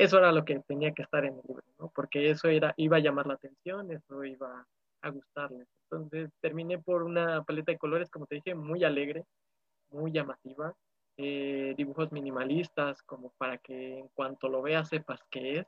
eso 0.00 0.16
era 0.16 0.32
lo 0.32 0.44
que 0.44 0.58
tenía 0.60 0.92
que 0.92 1.02
estar 1.02 1.24
en 1.26 1.34
el 1.34 1.42
libro, 1.46 1.62
¿no? 1.78 1.92
Porque 1.94 2.30
eso 2.30 2.48
era, 2.48 2.72
iba 2.78 2.96
a 2.96 3.00
llamar 3.00 3.26
la 3.26 3.34
atención, 3.34 3.90
eso 3.90 4.24
iba 4.24 4.66
a 5.02 5.10
gustarles. 5.10 5.68
Entonces 5.84 6.30
terminé 6.40 6.78
por 6.78 7.02
una 7.02 7.42
paleta 7.44 7.72
de 7.72 7.78
colores, 7.78 8.08
como 8.08 8.26
te 8.26 8.36
dije, 8.36 8.54
muy 8.54 8.82
alegre, 8.82 9.26
muy 9.90 10.10
llamativa, 10.10 10.74
eh, 11.18 11.74
dibujos 11.76 12.12
minimalistas, 12.12 13.02
como 13.02 13.30
para 13.36 13.58
que 13.58 13.98
en 13.98 14.08
cuanto 14.08 14.48
lo 14.48 14.62
veas 14.62 14.88
sepas 14.88 15.20
qué 15.30 15.58
es. 15.58 15.66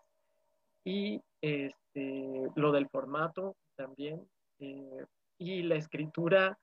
Y 0.85 1.21
este, 1.41 2.51
lo 2.55 2.73
del 2.73 2.89
formato 2.89 3.57
también. 3.77 4.27
Eh, 4.59 5.05
y 5.39 5.63
la 5.63 5.75
escritura 5.77 6.59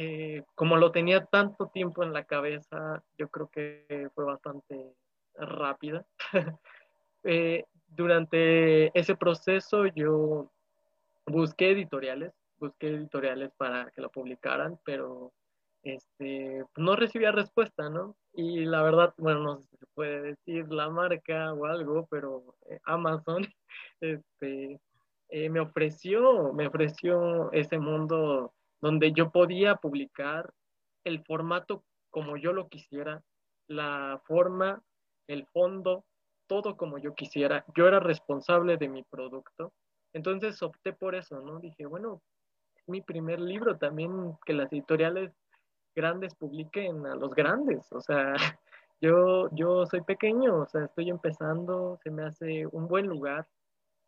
eh, 0.00 0.44
como 0.54 0.76
lo 0.76 0.92
tenía 0.92 1.24
tanto 1.24 1.70
tiempo 1.70 2.04
en 2.04 2.12
la 2.12 2.22
cabeza, 2.22 3.02
yo 3.18 3.28
creo 3.30 3.48
que 3.48 4.08
fue 4.14 4.24
bastante 4.24 4.94
rápida. 5.34 6.06
eh, 7.24 7.64
durante 7.88 8.96
ese 8.96 9.16
proceso 9.16 9.86
yo 9.86 10.52
busqué 11.26 11.72
editoriales, 11.72 12.32
busqué 12.58 12.90
editoriales 12.90 13.50
para 13.56 13.90
que 13.90 14.00
lo 14.00 14.08
publicaran, 14.08 14.78
pero 14.84 15.32
este, 15.94 16.64
no 16.76 16.96
recibía 16.96 17.32
respuesta, 17.32 17.88
¿no? 17.88 18.16
Y 18.34 18.64
la 18.64 18.82
verdad, 18.82 19.14
bueno, 19.16 19.42
no 19.42 19.56
sé 19.56 19.66
si 19.70 19.76
se 19.78 19.86
puede 19.94 20.22
decir 20.22 20.70
la 20.70 20.90
marca 20.90 21.52
o 21.54 21.66
algo, 21.66 22.06
pero 22.10 22.54
eh, 22.68 22.78
Amazon 22.84 23.46
este, 24.00 24.80
eh, 25.30 25.50
me 25.50 25.60
ofreció, 25.60 26.52
me 26.52 26.66
ofreció 26.66 27.50
ese 27.52 27.78
mundo 27.78 28.52
donde 28.80 29.12
yo 29.12 29.30
podía 29.30 29.76
publicar 29.76 30.52
el 31.04 31.24
formato 31.24 31.84
como 32.10 32.36
yo 32.36 32.52
lo 32.52 32.68
quisiera, 32.68 33.22
la 33.66 34.20
forma, 34.24 34.82
el 35.26 35.46
fondo, 35.46 36.04
todo 36.46 36.76
como 36.76 36.98
yo 36.98 37.14
quisiera. 37.14 37.64
Yo 37.74 37.86
era 37.86 38.00
responsable 38.00 38.76
de 38.76 38.88
mi 38.88 39.02
producto. 39.04 39.72
Entonces 40.12 40.62
opté 40.62 40.92
por 40.92 41.14
eso, 41.14 41.40
¿no? 41.40 41.60
Dije, 41.60 41.86
bueno, 41.86 42.22
mi 42.86 43.02
primer 43.02 43.40
libro 43.40 43.76
también, 43.76 44.36
que 44.46 44.54
las 44.54 44.72
editoriales 44.72 45.32
grandes 45.98 46.34
publiquen 46.36 47.04
a 47.06 47.16
los 47.16 47.34
grandes. 47.34 47.92
O 47.92 48.00
sea, 48.00 48.34
yo, 49.00 49.48
yo 49.50 49.84
soy 49.86 50.02
pequeño, 50.02 50.60
o 50.60 50.66
sea, 50.66 50.84
estoy 50.84 51.10
empezando, 51.10 51.98
se 52.02 52.10
me 52.10 52.22
hace 52.24 52.66
un 52.66 52.86
buen 52.86 53.06
lugar. 53.08 53.46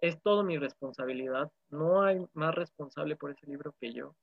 Es 0.01 0.23
todo 0.23 0.45
mi 0.45 0.57
responsabilidad. 0.57 1.51
No 1.69 2.03
hay 2.03 2.25
más 2.33 2.55
responsable 2.55 3.17
por 3.17 3.33
ese 3.33 3.47
libro 3.47 3.75
que 3.81 3.93
yo. 3.93 4.15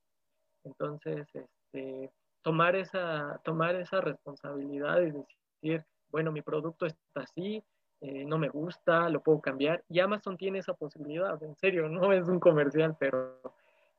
Entonces, 0.63 1.27
este, 1.33 2.11
tomar, 2.41 2.75
esa, 2.75 3.39
tomar 3.43 3.75
esa 3.75 4.01
responsabilidad 4.01 5.01
y 5.01 5.11
decir, 5.11 5.85
bueno, 6.09 6.31
mi 6.31 6.41
producto 6.41 6.85
está 6.85 7.21
así, 7.21 7.63
eh, 8.01 8.25
no 8.25 8.37
me 8.37 8.49
gusta, 8.49 9.09
lo 9.09 9.21
puedo 9.21 9.41
cambiar. 9.41 9.83
Y 9.89 9.99
Amazon 9.99 10.37
tiene 10.37 10.59
esa 10.59 10.73
posibilidad, 10.73 11.41
en 11.43 11.55
serio, 11.55 11.89
no 11.89 12.13
es 12.13 12.27
un 12.27 12.39
comercial, 12.39 12.95
pero, 12.99 13.39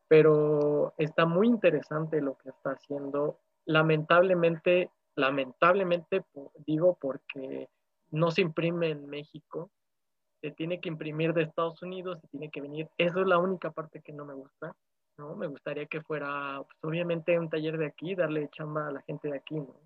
pero 0.09 0.94
está 0.98 1.26
muy 1.26 1.46
interesante 1.46 2.20
lo 2.20 2.37
que 2.38 2.48
está 2.48 2.70
haciendo. 2.70 3.38
Lamentablemente, 3.68 4.90
lamentablemente 5.14 6.24
digo 6.66 6.96
porque 6.98 7.68
no 8.11 8.31
se 8.31 8.40
imprime 8.40 8.88
en 8.88 9.07
México, 9.07 9.70
se 10.40 10.50
tiene 10.52 10.81
que 10.81 10.88
imprimir 10.88 11.35
de 11.35 11.42
Estados 11.42 11.83
Unidos, 11.83 12.18
se 12.22 12.28
tiene 12.28 12.50
que 12.50 12.62
venir. 12.62 12.88
Eso 12.96 13.20
es 13.20 13.26
la 13.26 13.37
única 13.37 13.70
parte 13.70 14.00
que 14.00 14.14
no 14.14 14.24
me 14.24 14.33
gusta. 14.33 14.74
¿no? 15.18 15.37
Me 15.37 15.48
gustaría 15.48 15.85
que 15.85 16.00
fuera, 16.00 16.62
pues, 16.62 16.78
obviamente, 16.83 17.38
un 17.38 17.50
taller 17.50 17.76
de 17.76 17.87
aquí, 17.87 18.14
darle 18.14 18.48
chamba 18.50 18.88
a 18.88 18.92
la 18.92 19.02
gente 19.02 19.28
de 19.28 19.37
aquí, 19.37 19.57
¿no? 19.57 19.76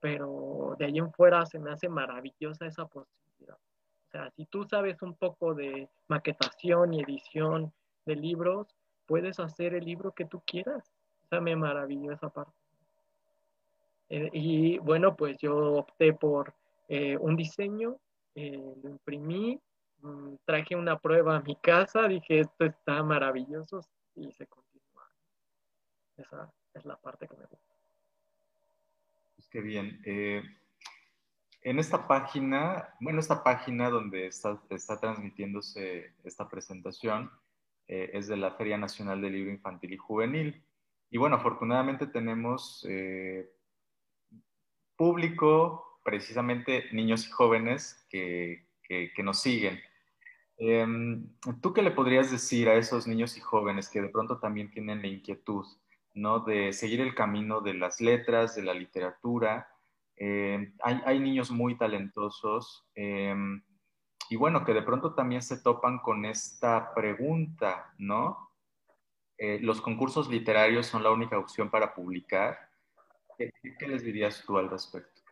Pero 0.00 0.74
de 0.78 0.86
ahí 0.86 0.96
en 0.96 1.12
fuera 1.12 1.44
se 1.44 1.58
me 1.58 1.70
hace 1.70 1.90
maravillosa 1.90 2.64
esa 2.64 2.86
posibilidad. 2.86 3.56
O 3.56 4.10
sea, 4.10 4.30
si 4.30 4.46
tú 4.46 4.64
sabes 4.64 5.02
un 5.02 5.16
poco 5.16 5.54
de 5.54 5.90
maquetación 6.06 6.94
y 6.94 7.02
edición 7.02 7.74
de 8.06 8.16
libros, 8.16 8.68
puedes 9.04 9.38
hacer 9.38 9.74
el 9.74 9.84
libro 9.84 10.12
que 10.12 10.24
tú 10.24 10.40
quieras. 10.46 10.94
O 11.24 11.28
sea, 11.28 11.42
me 11.42 11.56
maravilló 11.56 12.12
esa 12.12 12.30
parte. 12.30 12.67
Eh, 14.08 14.30
y 14.32 14.78
bueno, 14.78 15.16
pues 15.16 15.36
yo 15.38 15.74
opté 15.74 16.12
por 16.12 16.54
eh, 16.88 17.16
un 17.16 17.36
diseño, 17.36 17.96
eh, 18.34 18.74
lo 18.82 18.88
imprimí, 18.88 19.60
mm, 20.00 20.34
traje 20.44 20.76
una 20.76 20.98
prueba 20.98 21.36
a 21.36 21.42
mi 21.42 21.56
casa, 21.56 22.08
dije, 22.08 22.40
esto 22.40 22.64
está 22.64 23.02
maravilloso 23.02 23.80
y 24.14 24.32
se 24.32 24.46
esa 26.18 26.52
es 26.74 26.84
la 26.84 26.96
parte 26.96 27.28
que 27.28 27.36
me 27.36 27.44
gusta. 27.44 27.74
Pues 29.36 29.48
qué 29.48 29.60
bien. 29.60 30.00
Eh, 30.04 30.42
en 31.62 31.78
esta 31.78 32.06
página, 32.08 32.94
bueno, 33.00 33.20
esta 33.20 33.42
página 33.42 33.88
donde 33.88 34.26
está, 34.26 34.60
está 34.70 34.98
transmitiéndose 34.98 36.12
esta 36.24 36.48
presentación 36.48 37.30
eh, 37.86 38.10
es 38.12 38.26
de 38.26 38.36
la 38.36 38.52
Feria 38.52 38.76
Nacional 38.76 39.22
del 39.22 39.32
Libro 39.32 39.52
Infantil 39.52 39.92
y 39.92 39.96
Juvenil. 39.96 40.62
Y 41.10 41.18
bueno, 41.18 41.36
afortunadamente 41.36 42.06
tenemos 42.06 42.84
eh, 42.88 43.48
público, 44.98 46.00
precisamente 46.04 46.84
niños 46.92 47.26
y 47.26 47.30
jóvenes 47.30 48.06
que, 48.10 48.66
que, 48.82 49.22
nos 49.22 49.40
siguen. 49.40 49.80
Em, 50.58 51.26
¿Tú 51.62 51.72
qué 51.72 51.80
le 51.80 51.92
podrías 51.92 52.30
decir 52.30 52.68
a 52.68 52.74
esos 52.74 53.06
niños 53.06 53.38
y 53.38 53.40
jóvenes 53.40 53.88
que 53.88 54.02
de 54.02 54.08
pronto 54.10 54.38
también 54.38 54.70
tienen 54.70 55.00
la 55.00 55.08
inquietud 55.08 55.64
¿no? 56.18 56.40
De 56.40 56.72
seguir 56.72 57.00
el 57.00 57.14
camino 57.14 57.60
de 57.60 57.74
las 57.74 58.00
letras, 58.00 58.54
de 58.54 58.62
la 58.62 58.74
literatura. 58.74 59.68
Eh, 60.16 60.72
hay, 60.82 61.20
niños 61.20 61.50
muy 61.50 61.78
talentosos 61.78 62.88
em, 62.96 63.62
y 64.28 64.36
bueno, 64.36 64.64
que 64.64 64.74
de 64.74 64.82
pronto 64.82 65.14
también 65.14 65.42
se 65.42 65.62
topan 65.62 66.00
con 66.00 66.24
esta 66.24 66.92
pregunta, 66.92 67.94
¿no? 67.98 68.50
Eh, 69.38 69.60
¿Los 69.62 69.80
concursos 69.80 70.28
literarios 70.28 70.86
son 70.86 71.04
la 71.04 71.12
única 71.12 71.38
opción 71.38 71.70
para 71.70 71.94
publicar? 71.94 72.67
¿Qué, 73.38 73.86
les 73.86 74.02
dirías 74.02 74.42
tú 74.44 74.58
al 74.58 74.68
respecto? 74.68 75.22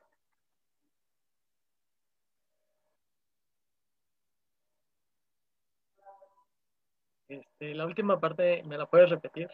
Este, 7.28 7.74
la 7.74 7.84
última 7.84 8.20
parte, 8.20 8.62
¿me 8.62 8.78
la 8.78 8.86
puedes 8.86 9.10
repetir? 9.10 9.48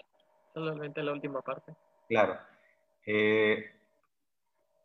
solamente 0.53 1.03
la 1.03 1.13
última 1.13 1.41
parte. 1.41 1.75
Claro. 2.09 2.39
Eh, 3.07 3.71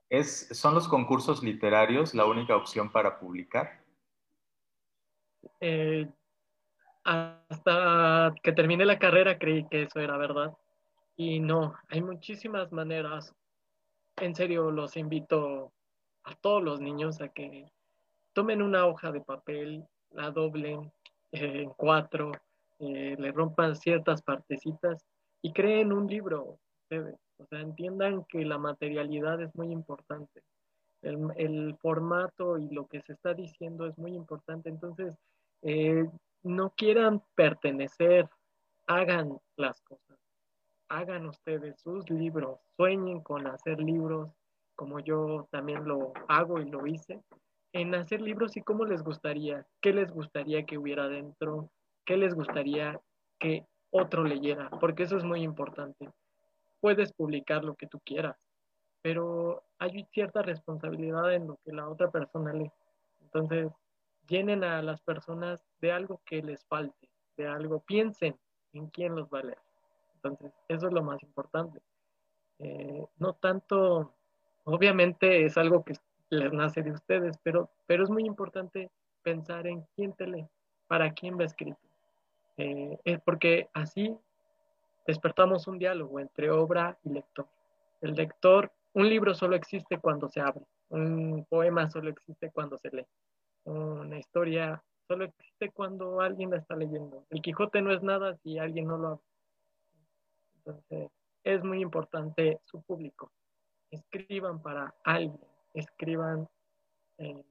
es, 0.10 0.48
¿Son 0.58 0.74
los 0.74 0.88
concursos 0.88 1.44
literarios 1.44 2.14
la 2.14 2.26
única 2.26 2.56
opción 2.56 2.90
para 2.90 3.20
publicar? 3.20 3.84
Eh, 5.60 6.08
hasta 7.04 8.34
que 8.42 8.52
terminé 8.52 8.86
la 8.86 9.00
carrera 9.00 9.38
creí 9.38 9.68
que 9.68 9.84
eso 9.84 10.00
era 10.00 10.18
verdad. 10.18 10.54
Y 11.16 11.40
no, 11.40 11.76
hay 11.90 12.02
muchísimas 12.02 12.72
maneras. 12.72 13.36
En 14.20 14.34
serio, 14.34 14.72
los 14.72 14.98
invito 14.98 15.72
a 16.24 16.36
todos 16.36 16.64
los 16.64 16.82
niños 16.82 17.22
a 17.22 17.30
que 17.30 17.72
tomen 18.34 18.62
una 18.62 18.86
hoja 18.86 19.12
de 19.12 19.22
papel, 19.22 19.86
la 20.12 20.32
doblen 20.32 20.92
eh, 21.32 21.62
en 21.62 21.70
cuatro, 21.70 22.32
le 22.80 23.32
rompan 23.32 23.76
ciertas 23.76 24.22
partecitas 24.22 25.04
y 25.42 25.52
creen 25.52 25.92
un 25.92 26.08
libro 26.08 26.60
O 27.40 27.46
sea, 27.50 27.60
entiendan 27.60 28.24
que 28.26 28.46
la 28.46 28.58
materialidad 28.58 29.42
es 29.42 29.54
muy 29.56 29.72
importante. 29.72 30.42
El, 31.02 31.76
formato 31.80 32.58
y 32.58 32.70
lo 32.70 32.88
que 32.88 33.02
se 33.02 33.14
está 33.14 33.34
diciendo 33.34 33.86
es 33.86 33.98
muy 33.98 34.14
importante. 34.16 34.70
Entonces, 34.70 35.16
eh, 35.62 36.10
no 36.44 36.72
quieran 36.72 37.22
pertenecer, 37.36 38.28
hagan 38.88 39.38
las 39.58 39.80
cosas. 39.82 40.07
Hagan 40.90 41.26
ustedes 41.26 41.80
sus 41.82 42.10
libros, 42.10 42.60
sueñen 42.76 43.22
con 43.22 43.46
hacer 43.48 43.80
libros, 43.80 44.30
como 44.76 45.00
yo 45.00 45.48
también 45.52 45.86
lo 45.86 46.14
hago 46.28 46.60
y 46.60 46.70
lo 46.70 46.88
hice, 46.88 47.22
en 47.74 47.94
hacer 47.96 48.22
libros 48.22 48.56
y 48.56 48.62
cómo 48.62 48.86
les 48.86 49.04
gustaría, 49.04 49.66
qué 49.82 49.94
les 49.94 50.12
gustaría 50.12 50.66
que 50.66 50.78
hubiera 50.78 51.08
dentro, 51.08 51.70
qué 52.06 52.16
les 52.16 52.34
gustaría 52.34 53.00
que 53.40 53.66
otro 53.92 54.24
leyera, 54.24 54.70
porque 54.80 55.04
eso 55.04 55.18
es 55.18 55.24
muy 55.24 55.42
importante. 55.42 56.10
Puedes 56.80 57.12
publicar 57.14 57.64
lo 57.64 57.76
que 57.76 57.88
tú 57.88 58.00
quieras, 58.06 58.38
pero 59.02 59.64
hay 59.80 60.06
cierta 60.12 60.42
responsabilidad 60.42 61.34
en 61.34 61.48
lo 61.48 61.58
que 61.66 61.74
la 61.74 61.90
otra 61.90 62.10
persona 62.10 62.54
lee. 62.54 62.72
Entonces, 63.22 63.72
llenen 64.28 64.64
a 64.64 64.82
las 64.82 65.02
personas 65.02 65.66
de 65.82 65.92
algo 65.92 66.22
que 66.26 66.42
les 66.42 66.66
falte, 66.66 67.10
de 67.36 67.48
algo, 67.48 67.82
piensen 67.82 68.38
en 68.74 68.88
quién 68.88 69.16
los 69.16 69.28
va 69.30 69.40
a 69.40 69.44
leer. 69.44 69.67
Entonces, 70.18 70.52
eso 70.68 70.88
es 70.88 70.94
lo 70.94 71.04
más 71.04 71.22
importante. 71.24 71.80
Eh, 72.60 73.06
no 73.18 73.34
tanto, 73.34 74.14
obviamente 74.64 75.46
es 75.46 75.58
algo 75.58 75.84
que 75.84 75.94
les 76.30 76.52
nace 76.52 76.82
de 76.82 76.92
ustedes, 76.92 77.38
pero, 77.44 77.70
pero 77.86 78.04
es 78.04 78.10
muy 78.10 78.26
importante 78.26 78.90
pensar 79.22 79.68
en 79.68 79.86
quién 79.96 80.14
te 80.14 80.28
lee, 80.28 80.48
para 80.88 81.14
quién 81.14 81.38
va 81.40 81.46
escrito. 81.46 81.80
Eh, 82.58 82.98
es 83.06 83.22
porque 83.22 83.70
así 83.74 84.18
despertamos 85.06 85.68
un 85.68 85.78
diálogo 85.78 86.20
entre 86.20 86.50
obra 86.50 86.98
y 87.04 87.10
lector. 87.10 87.48
El 88.02 88.16
lector, 88.16 88.72
un 88.94 89.08
libro 89.08 89.36
solo 89.36 89.56
existe 89.56 90.00
cuando 90.00 90.28
se 90.28 90.42
abre, 90.42 90.66
un 90.90 91.46
poema 91.50 91.90
solo 91.90 92.10
existe 92.10 92.52
cuando 92.52 92.78
se 92.78 92.90
lee, 92.90 93.06
una 93.66 94.18
historia 94.18 94.84
solo 95.08 95.26
existe 95.26 95.72
cuando 95.72 96.20
alguien 96.20 96.52
la 96.52 96.58
está 96.58 96.76
leyendo. 96.76 97.26
El 97.30 97.42
Quijote 97.42 97.82
no 97.82 97.94
es 97.94 98.04
nada 98.04 98.36
si 98.44 98.60
alguien 98.60 98.88
no 98.88 98.98
lo 98.98 99.08
abre. 99.08 99.24
Entonces, 100.68 101.12
es 101.44 101.64
muy 101.64 101.82
importante 101.82 102.60
su 102.66 102.82
público. 102.84 103.32
Escriban 103.90 104.62
para 104.62 104.94
alguien, 105.06 105.40
escriban 105.74 106.50
eh, 107.18 107.46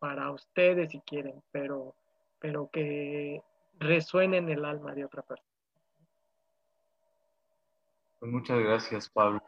para 0.00 0.32
ustedes 0.32 0.90
si 0.90 1.00
quieren, 1.02 1.40
pero, 1.52 1.94
pero 2.40 2.68
que 2.72 3.40
resuene 3.78 4.38
en 4.38 4.48
el 4.48 4.64
alma 4.64 4.94
de 4.94 5.04
otra 5.04 5.22
persona. 5.22 5.48
Pues 8.18 8.32
muchas 8.32 8.58
gracias, 8.58 9.08
Pablo. 9.08 9.40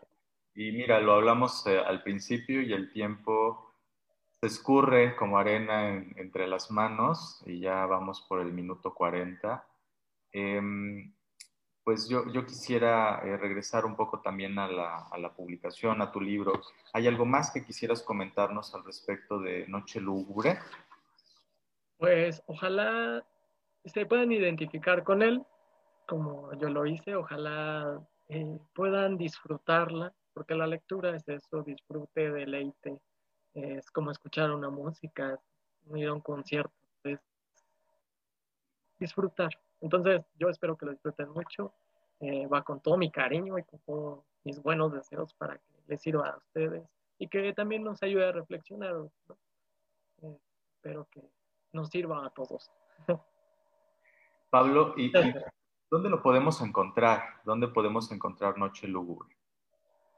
Y 0.54 0.70
mira, 0.72 1.00
lo 1.00 1.14
hablamos 1.14 1.66
eh, 1.66 1.78
al 1.78 2.02
principio 2.04 2.62
y 2.62 2.72
el 2.72 2.92
tiempo 2.92 3.74
se 4.40 4.46
escurre 4.46 5.16
como 5.16 5.38
arena 5.38 5.88
entre 6.16 6.46
las 6.46 6.70
manos 6.70 7.42
y 7.46 7.58
ya 7.60 7.84
vamos 7.86 8.24
por 8.28 8.40
el 8.40 8.52
minuto 8.52 8.94
40. 8.94 9.66
Em, 10.30 11.12
pues 11.84 12.08
yo, 12.08 12.24
yo 12.32 12.46
quisiera 12.46 13.20
eh, 13.24 13.36
regresar 13.36 13.84
un 13.84 13.96
poco 13.96 14.20
también 14.20 14.58
a 14.58 14.68
la, 14.68 15.06
a 15.10 15.18
la, 15.18 15.32
publicación, 15.32 16.00
a 16.00 16.12
tu 16.12 16.20
libro. 16.20 16.60
¿Hay 16.92 17.08
algo 17.08 17.24
más 17.24 17.50
que 17.50 17.64
quisieras 17.64 18.02
comentarnos 18.02 18.74
al 18.74 18.84
respecto 18.84 19.40
de 19.40 19.66
Noche 19.66 20.00
Lúgubre? 20.00 20.58
Pues 21.98 22.42
ojalá 22.46 23.24
se 23.84 24.06
puedan 24.06 24.30
identificar 24.32 25.02
con 25.02 25.22
él, 25.22 25.44
como 26.06 26.52
yo 26.58 26.68
lo 26.68 26.86
hice, 26.86 27.16
ojalá 27.16 28.00
eh, 28.28 28.58
puedan 28.74 29.16
disfrutarla, 29.16 30.12
porque 30.32 30.54
la 30.54 30.66
lectura 30.66 31.14
es 31.16 31.28
eso, 31.28 31.62
disfrute, 31.62 32.30
deleite, 32.30 32.98
es 33.54 33.90
como 33.90 34.10
escuchar 34.10 34.50
una 34.52 34.70
música, 34.70 35.38
ir 35.94 36.08
a 36.08 36.12
un 36.14 36.20
concierto, 36.20 36.72
es 37.04 37.20
disfrutar. 38.98 39.50
Entonces, 39.82 40.22
yo 40.38 40.48
espero 40.48 40.76
que 40.76 40.86
lo 40.86 40.92
disfruten 40.92 41.28
mucho. 41.30 41.74
Eh, 42.20 42.46
va 42.46 42.62
con 42.62 42.80
todo 42.80 42.96
mi 42.96 43.10
cariño 43.10 43.58
y 43.58 43.64
con 43.64 43.80
todos 43.80 44.24
mis 44.44 44.62
buenos 44.62 44.92
deseos 44.92 45.34
para 45.34 45.58
que 45.58 45.82
les 45.88 46.00
sirva 46.00 46.28
a 46.28 46.36
ustedes 46.36 46.84
y 47.18 47.28
que 47.28 47.52
también 47.52 47.82
nos 47.82 48.00
ayude 48.02 48.28
a 48.28 48.32
reflexionar. 48.32 48.94
Eh, 50.22 50.38
espero 50.76 51.08
que 51.10 51.28
nos 51.72 51.88
sirva 51.88 52.24
a 52.24 52.30
todos. 52.30 52.70
Pablo, 54.50 54.94
¿y, 54.96 55.10
dónde 55.90 56.10
lo 56.10 56.22
podemos 56.22 56.60
encontrar? 56.62 57.22
¿Dónde 57.44 57.66
podemos 57.66 58.12
encontrar 58.12 58.56
Noche 58.58 58.86
Lúgubre? 58.86 59.36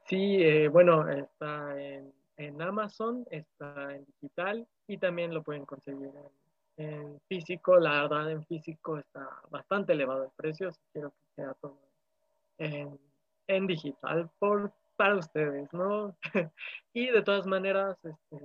Sí, 0.05 0.43
eh, 0.43 0.67
bueno, 0.67 1.09
está 1.09 1.75
en, 1.81 2.13
en, 2.37 2.61
Amazon, 2.61 3.25
está 3.31 3.95
en 3.95 4.05
digital 4.05 4.67
y 4.85 4.99
también 4.99 5.33
lo 5.33 5.41
pueden 5.41 5.65
conseguir 5.65 6.09
en, 6.09 6.44
en 6.77 7.19
físico, 7.27 7.77
la 7.77 8.01
verdad 8.01 8.31
en 8.31 8.45
físico 8.45 8.97
está 8.97 9.27
bastante 9.49 9.93
elevado 9.93 10.25
el 10.25 10.31
precio, 10.35 10.71
quiero 10.91 11.11
que 11.11 11.25
sea 11.35 11.53
todo 11.55 11.79
en, 12.57 13.67
digital 13.67 14.29
por, 14.39 14.73
para 14.95 15.15
ustedes, 15.15 15.71
¿no? 15.73 16.15
y 16.93 17.07
de 17.07 17.21
todas 17.21 17.45
maneras, 17.45 17.97
este, 18.03 18.39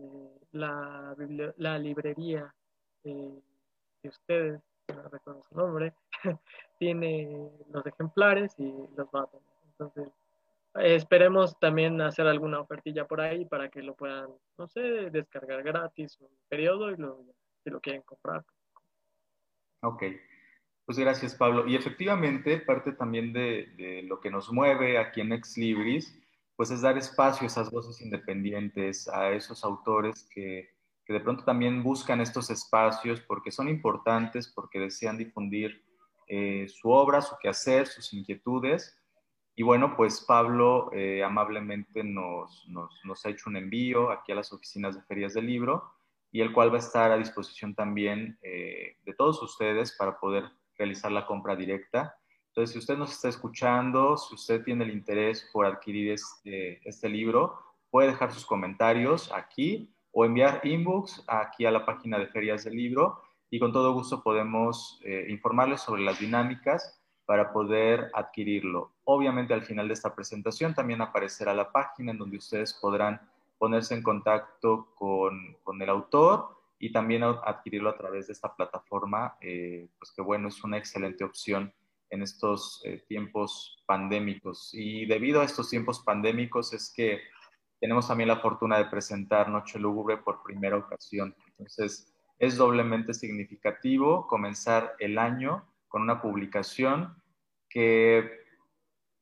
la, 0.53 1.15
la 1.57 1.79
librería 1.79 2.55
eh, 3.05 3.41
de 4.03 4.09
ustedes, 4.09 4.61
no 4.89 5.09
recuerdo 5.09 5.45
su 5.49 5.57
nombre, 5.57 5.95
tiene 6.79 7.51
los 7.73 7.87
ejemplares 7.87 8.55
y 8.59 8.73
los 8.97 9.09
va 9.09 9.23
a 9.23 9.27
tener. 9.27 9.47
Entonces, 9.73 10.13
esperemos 10.75 11.59
también 11.59 12.01
hacer 12.01 12.27
alguna 12.27 12.61
ofertilla 12.61 13.07
por 13.07 13.21
ahí 13.21 13.45
para 13.45 13.69
que 13.69 13.83
lo 13.83 13.95
puedan, 13.95 14.31
no 14.59 14.69
sé, 14.69 15.11
descargar 15.11 15.63
gratis 15.63 16.19
un 16.21 16.29
periodo 16.49 16.91
y 16.91 16.97
lo 16.97 17.25
si 17.63 17.71
lo 17.71 17.81
quieren 17.81 18.03
comprar. 18.03 18.45
Ok, 19.83 20.05
pues 20.85 20.99
gracias 20.99 21.35
Pablo. 21.35 21.67
Y 21.67 21.77
efectivamente, 21.77 22.59
parte 22.59 22.93
también 22.93 23.33
de, 23.33 24.03
lo 24.07 24.21
que 24.21 24.31
nos 24.31 24.53
mueve 24.53 24.99
aquí 24.99 25.21
en 25.21 25.33
Ex 25.33 25.57
Libris, 25.57 26.19
pues 26.57 26.71
es 26.71 26.83
dar 26.83 26.99
espacio 26.99 27.45
a 27.45 27.47
esas 27.47 27.71
voces 27.71 28.01
independientes, 28.03 29.09
a 29.09 29.31
esos 29.31 29.65
autores 29.65 30.29
que, 30.35 30.71
que 31.07 31.13
de 31.15 31.21
pronto 31.21 31.45
también 31.45 31.83
buscan 31.83 32.21
estos 32.21 32.51
espacios 32.51 33.21
porque 33.23 33.51
son 33.51 33.69
importantes, 33.69 34.49
porque 34.49 34.79
desean 34.79 35.17
difundir 35.17 35.83
eh, 36.27 36.69
su 36.69 36.91
obra, 36.91 37.23
su 37.23 37.37
quehacer, 37.41 37.87
sus 37.87 38.13
inquietudes. 38.13 38.97
Y 39.57 39.63
bueno, 39.63 39.97
pues 39.97 40.21
Pablo 40.21 40.91
eh, 40.93 41.25
amablemente 41.25 42.05
nos, 42.05 42.69
nos, 42.69 43.01
nos, 43.05 43.25
ha 43.25 43.31
hecho 43.31 43.49
un 43.49 43.57
envío 43.57 44.11
aquí 44.11 44.33
a 44.33 44.37
las 44.37 44.53
oficinas 44.53 44.95
de 44.95 45.03
ferias 45.03 45.35
del 45.35 45.47
libro 45.47 45.91
y 46.33 46.41
el 46.41 46.53
cual 46.53 46.71
va 46.73 46.77
a 46.77 46.81
estar 46.81 47.11
a 47.11 47.19
disposición 47.19 47.75
también 47.75 48.39
eh, 48.43 48.97
de 49.05 49.15
todos 49.15 49.43
ustedes 49.43 49.97
para 49.97 50.19
poder 50.19 50.45
realizar 50.77 51.13
la 51.13 51.27
compra 51.27 51.57
directa. 51.57 52.17
Entonces, 52.49 52.73
si 52.73 52.79
usted 52.79 52.97
nos 52.97 53.13
está 53.13 53.29
escuchando, 53.29 54.17
si 54.17 54.35
usted 54.35 54.65
tiene 54.65 54.85
el 54.85 54.91
interés 54.91 55.49
por 55.53 55.67
adquirir 55.67 56.13
este, 56.13 56.87
este 56.89 57.09
libro, 57.09 57.59
puede 57.91 58.09
dejar 58.09 58.33
sus 58.33 58.47
comentarios 58.47 59.31
aquí 59.33 59.93
o 60.13 60.25
enviar 60.25 60.61
inbox 60.65 61.25
aquí 61.27 61.67
a 61.67 61.71
la 61.71 61.85
página 61.85 62.19
de 62.19 62.27
Ferias 62.27 62.65
del 62.65 62.77
Libro 62.77 63.23
y 63.51 63.59
con 63.59 63.73
todo 63.73 63.93
gusto 63.93 64.23
podemos 64.23 65.01
eh, 65.05 65.27
informarles 65.29 65.81
sobre 65.81 66.03
las 66.03 66.19
dinámicas 66.19 67.01
para 67.25 67.53
poder 67.53 68.11
adquirirlo. 68.15 68.93
Obviamente 69.05 69.55
al 69.55 69.63
final 69.63 69.87
de 69.87 69.95
esta 69.95 70.15
presentación 70.15 70.75
también 70.75 71.01
aparecerá 71.01 71.55
la 71.55 71.71
página 71.71 72.13
en 72.13 72.19
donde 72.19 72.39
ustedes 72.39 72.75
podrán 72.75 73.21
ponerse 73.61 73.93
en 73.95 74.03
contacto 74.03 74.95
con, 74.95 75.59
con 75.63 75.83
el 75.83 75.91
autor 75.91 76.57
y 76.79 76.93
también 76.93 77.23
adquirirlo 77.23 77.91
a 77.91 77.99
través 77.99 78.27
de 78.27 78.33
esta 78.33 78.57
plataforma, 78.57 79.37
eh, 79.43 79.87
pues 79.99 80.13
que 80.17 80.23
bueno, 80.23 80.49
es 80.49 80.65
una 80.65 80.79
excelente 80.79 81.25
opción 81.25 81.71
en 82.09 82.23
estos 82.23 82.81
eh, 82.87 83.05
tiempos 83.07 83.85
pandémicos. 83.87 84.71
Y 84.73 85.05
debido 85.05 85.43
a 85.43 85.45
estos 85.45 85.69
tiempos 85.69 86.01
pandémicos 86.01 86.73
es 86.73 86.91
que 86.91 87.21
tenemos 87.79 88.09
también 88.09 88.29
la 88.29 88.41
fortuna 88.41 88.79
de 88.79 88.87
presentar 88.87 89.51
Noche 89.51 89.79
Lúgubre 89.79 90.17
por 90.17 90.43
primera 90.43 90.79
ocasión. 90.79 91.37
Entonces, 91.49 92.15
es 92.39 92.57
doblemente 92.57 93.13
significativo 93.13 94.27
comenzar 94.27 94.97
el 95.01 95.19
año 95.19 95.71
con 95.87 96.01
una 96.01 96.23
publicación 96.23 97.15
que 97.69 98.40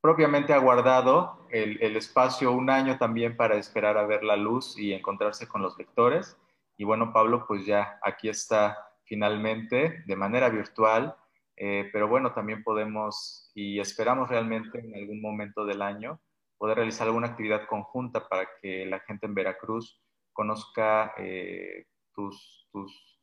propiamente 0.00 0.52
ha 0.52 0.58
guardado 0.58 1.46
el, 1.50 1.96
espacio 1.96 2.52
un 2.52 2.70
año 2.70 2.98
también 2.98 3.36
para 3.36 3.56
esperar 3.56 3.98
a 3.98 4.06
ver 4.06 4.22
la 4.22 4.36
luz 4.36 4.78
y 4.78 4.92
encontrarse 4.92 5.48
con 5.48 5.62
los 5.62 5.76
lectores. 5.78 6.36
Y 6.76 6.84
bueno, 6.84 7.12
Pablo, 7.12 7.46
pues 7.46 7.66
ya 7.66 7.98
aquí 8.02 8.28
está 8.28 8.78
finalmente 9.04 10.02
de 10.06 10.16
manera 10.16 10.48
virtual, 10.48 11.16
eh, 11.56 11.88
pero 11.92 12.06
bueno, 12.08 12.32
también 12.32 12.62
podemos 12.62 13.50
y 13.54 13.80
esperamos 13.80 14.28
realmente 14.28 14.78
en 14.78 14.94
algún 14.94 15.20
momento 15.20 15.64
del 15.64 15.82
año 15.82 16.20
poder 16.56 16.76
realizar 16.76 17.06
alguna 17.06 17.28
actividad 17.28 17.66
conjunta 17.66 18.28
para 18.28 18.48
que 18.60 18.84
la 18.86 19.00
gente 19.00 19.26
en 19.26 19.34
Veracruz 19.34 20.00
conozca 20.32 21.14
eh, 21.16 21.86
tus, 22.12 22.68
tus, 22.70 23.18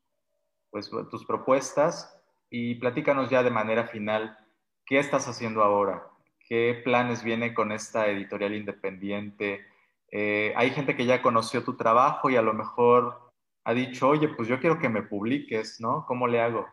pues, 0.69 0.89
tus 0.89 1.26
propuestas. 1.26 2.11
Y 2.49 2.76
platícanos 2.76 3.30
ya 3.30 3.43
de 3.43 3.51
manera 3.51 3.88
final 3.88 4.38
qué 4.86 4.99
estás 4.99 5.28
haciendo 5.28 5.63
ahora, 5.63 6.07
¿Qué 6.48 6.80
planes 6.84 7.24
viene 7.24 7.54
con 7.56 7.72
esta 7.72 8.08
editorial 8.08 8.54
independiente? 8.54 9.66
Eh, 10.12 10.54
hay 10.56 10.70
gente 10.70 10.96
que 10.96 11.06
ya 11.06 11.22
conoció 11.22 11.64
tu 11.64 11.76
trabajo 11.76 12.30
y 12.30 12.36
a 12.36 12.43
lo 12.43 12.54
mejor 12.54 13.34
ha 13.64 13.74
dicho, 13.74 14.08
oye, 14.08 14.30
pues 14.30 14.48
yo 14.48 14.60
quiero 14.60 14.78
que 14.78 14.88
me 14.88 15.02
publiques, 15.02 15.82
¿no? 15.82 16.06
¿Cómo 16.08 16.28
le 16.28 16.39
hago? 16.39 16.68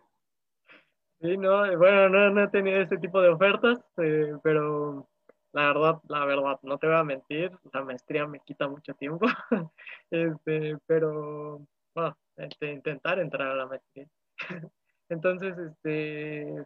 Sí, 1.22 1.38
no, 1.38 1.60
bueno, 1.78 2.10
no, 2.10 2.30
no 2.30 2.42
he 2.42 2.48
tenido 2.48 2.82
este 2.82 2.98
tipo 2.98 3.22
de 3.22 3.30
ofertas, 3.30 3.78
eh, 3.96 4.34
pero 4.42 5.08
la 5.52 5.66
verdad, 5.68 6.00
la 6.08 6.24
verdad, 6.26 6.58
no 6.62 6.78
te 6.78 6.86
voy 6.86 6.96
a 6.96 7.04
mentir, 7.04 7.50
la 7.72 7.82
maestría 7.82 8.26
me 8.26 8.40
quita 8.40 8.68
mucho 8.68 8.92
tiempo, 8.94 9.26
este, 10.10 10.76
pero 10.86 11.66
bueno, 11.94 12.16
este, 12.36 12.72
intentar 12.72 13.18
entrar 13.20 13.48
a 13.48 13.54
la 13.54 13.66
maestría. 13.66 14.06
Entonces, 15.08 15.56
este, 15.56 16.64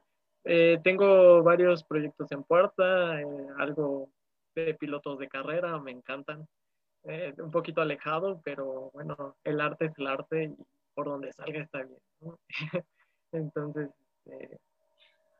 eh, 0.48 0.78
tengo 0.84 1.42
varios 1.42 1.82
proyectos 1.82 2.30
en 2.30 2.44
puerta, 2.44 3.20
eh, 3.20 3.26
algo 3.58 4.10
de 4.54 4.74
pilotos 4.74 5.18
de 5.18 5.28
carrera, 5.28 5.76
me 5.80 5.90
encantan. 5.90 6.46
Eh, 7.02 7.34
un 7.38 7.50
poquito 7.50 7.80
alejado, 7.80 8.40
pero 8.44 8.90
bueno, 8.94 9.36
el 9.42 9.60
arte 9.60 9.86
es 9.86 9.98
el 9.98 10.06
arte 10.06 10.44
y 10.44 10.56
por 10.94 11.06
donde 11.06 11.32
salga 11.32 11.60
está 11.62 11.82
bien. 11.82 12.00
Entonces, 13.32 13.90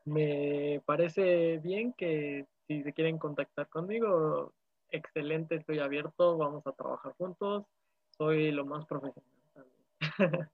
me 0.03 0.81
parece 0.85 1.59
bien 1.59 1.93
que 1.93 2.45
si 2.67 2.83
se 2.83 2.91
quieren 2.91 3.17
contactar 3.17 3.69
conmigo, 3.69 4.53
excelente, 4.89 5.55
estoy 5.55 5.79
abierto, 5.79 6.37
vamos 6.37 6.67
a 6.67 6.73
trabajar 6.73 7.13
juntos. 7.17 7.63
Soy 8.11 8.51
lo 8.51 8.65
más 8.65 8.85
profesional 8.85 9.31
también. 9.53 9.89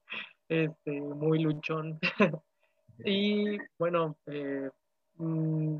este, 0.48 1.02
muy 1.02 1.40
luchón. 1.40 2.00
Y 3.00 3.58
bueno, 3.78 4.18
eh, 4.28 4.70
mm, 5.16 5.78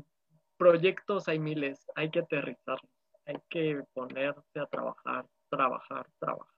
proyectos 0.56 1.28
hay 1.28 1.38
miles, 1.38 1.86
hay 1.94 2.10
que 2.10 2.20
aterrizarlos, 2.20 2.90
hay 3.26 3.36
que 3.48 3.82
ponerse 3.92 4.60
a 4.60 4.66
trabajar, 4.66 5.26
trabajar, 5.50 6.06
trabajar. 6.18 6.54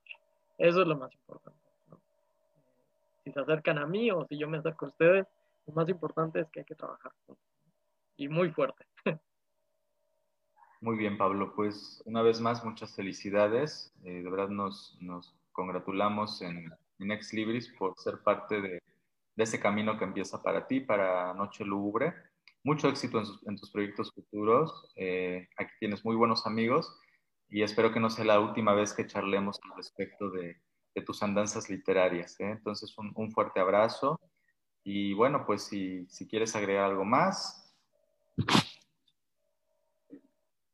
Eso 0.58 0.82
es 0.82 0.88
lo 0.88 0.96
más 0.96 1.12
importante. 1.12 1.60
¿no? 1.88 2.00
Si 3.24 3.32
se 3.32 3.40
acercan 3.40 3.78
a 3.78 3.86
mí 3.86 4.10
o 4.10 4.26
si 4.26 4.38
yo 4.38 4.48
me 4.48 4.58
acerco 4.58 4.86
a 4.86 4.88
ustedes, 4.88 5.26
lo 5.66 5.74
más 5.74 5.88
importante 5.88 6.40
es 6.40 6.50
que 6.50 6.60
hay 6.60 6.66
que 6.66 6.74
trabajar 6.74 7.12
y 8.16 8.28
muy 8.28 8.50
fuerte. 8.50 8.84
Muy 10.80 10.96
bien, 10.96 11.16
Pablo. 11.16 11.54
Pues 11.54 12.02
una 12.06 12.22
vez 12.22 12.40
más, 12.40 12.64
muchas 12.64 12.94
felicidades. 12.94 13.92
Eh, 14.04 14.22
de 14.22 14.30
verdad 14.30 14.48
nos, 14.48 14.96
nos 15.00 15.34
congratulamos 15.52 16.42
en, 16.42 16.70
en 16.98 17.10
Ex 17.10 17.32
Libris 17.32 17.68
por 17.78 17.96
ser 17.98 18.22
parte 18.22 18.60
de 18.60 18.82
de 19.36 19.44
ese 19.44 19.60
camino 19.60 19.98
que 19.98 20.04
empieza 20.04 20.42
para 20.42 20.66
ti, 20.66 20.80
para 20.80 21.34
Noche 21.34 21.64
Lúgubre. 21.64 22.14
mucho 22.64 22.88
éxito 22.88 23.22
en, 23.46 23.56
tus 23.56 23.70
proyectos 23.70 24.12
futuros. 24.12 24.90
Eh, 24.96 25.48
aquí 25.56 25.70
tienes 25.78 26.04
muy 26.04 26.16
buenos 26.16 26.46
amigos 26.46 26.98
y 27.48 27.62
espero 27.62 27.92
que 27.92 28.00
no 28.00 28.10
sea 28.10 28.24
la 28.24 28.40
última 28.40 28.74
vez 28.74 28.92
que 28.92 29.06
charlemos 29.06 29.60
al 29.62 29.76
respecto 29.76 30.30
de, 30.30 30.60
tus 31.04 31.22
andanzas 31.22 31.68
literarias. 31.68 32.40
¿eh? 32.40 32.50
Entonces, 32.50 32.94
un, 32.96 33.30
fuerte 33.30 33.60
abrazo 33.60 34.18
y 34.82 35.12
bueno, 35.12 35.44
pues 35.44 35.64
si, 35.64 36.06
si 36.08 36.26
quieres 36.26 36.56
agregar 36.56 36.86
algo 36.86 37.04
más. 37.04 37.62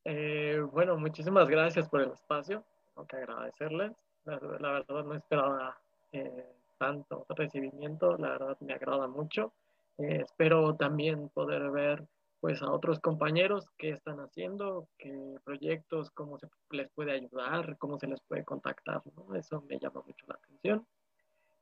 Eh, 0.04 0.60
bueno, 0.72 0.96
muchísimas 0.96 1.48
gracias 1.48 1.88
por 1.88 2.02
el 2.02 2.12
espacio. 2.12 2.64
Tengo 2.94 3.06
que 3.06 3.16
agradecerles. 3.16 3.92
La, 4.24 4.38
verdad 4.38 5.04
no 5.04 5.14
esperaba 5.14 5.76
eh, 6.12 6.46
tanto 6.82 7.24
recibimiento. 7.28 8.16
La 8.18 8.30
verdad 8.30 8.56
me 8.60 8.74
agrada 8.74 9.06
mucho. 9.06 9.52
espero 9.98 10.74
también 10.74 11.28
poder 11.28 11.70
ver 11.70 12.08
pues 12.40 12.60
a 12.60 12.72
otros 12.72 12.98
compañeros 12.98 13.68
qué 13.78 13.90
están 13.90 14.18
haciendo, 14.18 14.88
qué 14.98 15.12
proyectos, 15.44 16.10
cómo 16.10 16.38
se 16.40 16.48
les 16.70 16.90
puede 16.90 17.12
ayudar, 17.12 17.76
cómo 17.78 18.00
se 18.00 18.08
les 18.08 18.20
puede 18.22 18.44
contactar, 18.44 19.00
¿no? 19.14 19.36
Eso 19.36 19.62
me 19.68 19.78
llama 19.78 20.02
mucho 20.04 20.26
la 20.26 20.34
atención. 20.34 20.84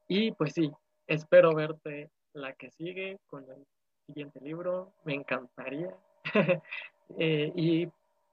Y 0.08 0.32
pues 0.32 0.54
sí, 0.54 0.72
espero 1.06 1.54
verte 1.54 2.10
la 2.32 2.54
que 2.54 2.70
sigue 2.70 3.18
con 3.26 3.44
el 3.50 3.66
siguiente 4.06 4.40
libro, 4.40 4.94
me 5.04 5.14
encantaría. 5.14 5.94
Eh, 7.18 7.50
y 7.56 7.88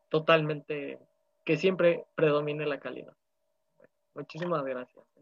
totalmente 0.07 0.99
que 1.43 1.57
siempre 1.57 2.05
predomine 2.13 2.63
la 2.67 2.79
calidad. 2.79 3.15
muchísimas 4.13 4.63
gracias. 4.63 5.16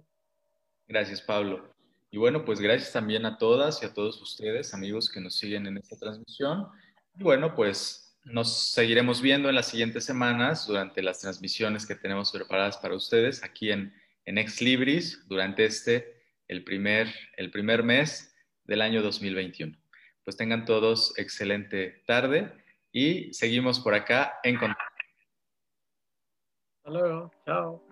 Gracias, 0.88 1.22
Pablo. 1.22 1.74
Y 2.12 2.18
bueno, 2.18 2.46
pues 2.46 2.60
gracias 2.60 2.94
también 2.94 3.26
a 3.26 3.38
todas 3.38 3.82
y 3.82 3.86
a 3.86 3.94
todos 3.94 4.22
ustedes, 4.22 4.74
amigos 4.74 5.10
que 5.10 5.20
nos 5.20 5.36
siguen 5.36 5.68
en 5.68 5.78
esta 5.78 5.98
transmisión. 5.98 6.68
Y 7.18 7.24
bueno, 7.24 7.56
pues 7.56 8.18
nos 8.24 8.72
seguiremos 8.72 9.22
viendo 9.22 9.50
en 9.50 9.56
las 9.56 9.68
siguientes 9.68 10.06
semanas 10.06 10.66
durante 10.66 11.04
las 11.04 11.20
transmisiones 11.20 11.86
que 11.86 11.96
tenemos 11.96 12.32
preparadas 12.32 12.78
para 12.78 12.96
ustedes 12.96 13.44
aquí 13.44 13.72
en, 13.72 13.94
en 14.26 14.38
Ex 14.38 14.62
Libris 14.62 15.28
durante 15.28 15.66
este, 15.66 16.22
el 16.48 16.64
primer, 16.64 17.14
el 17.38 17.52
primer 17.52 17.84
mes 17.84 18.36
del 18.64 18.82
año 18.82 19.02
2021. 19.02 19.78
Pues 20.24 20.38
tengan 20.38 20.66
todos 20.66 21.18
excelente 21.18 22.04
tarde 22.08 22.52
y 22.92 23.34
seguimos 23.34 23.80
por 23.80 23.94
acá 23.94 24.40
en 24.44 24.58
contacto. 24.58 24.96
Hasta 26.78 26.92
luego, 26.92 27.32
chao. 27.46 27.85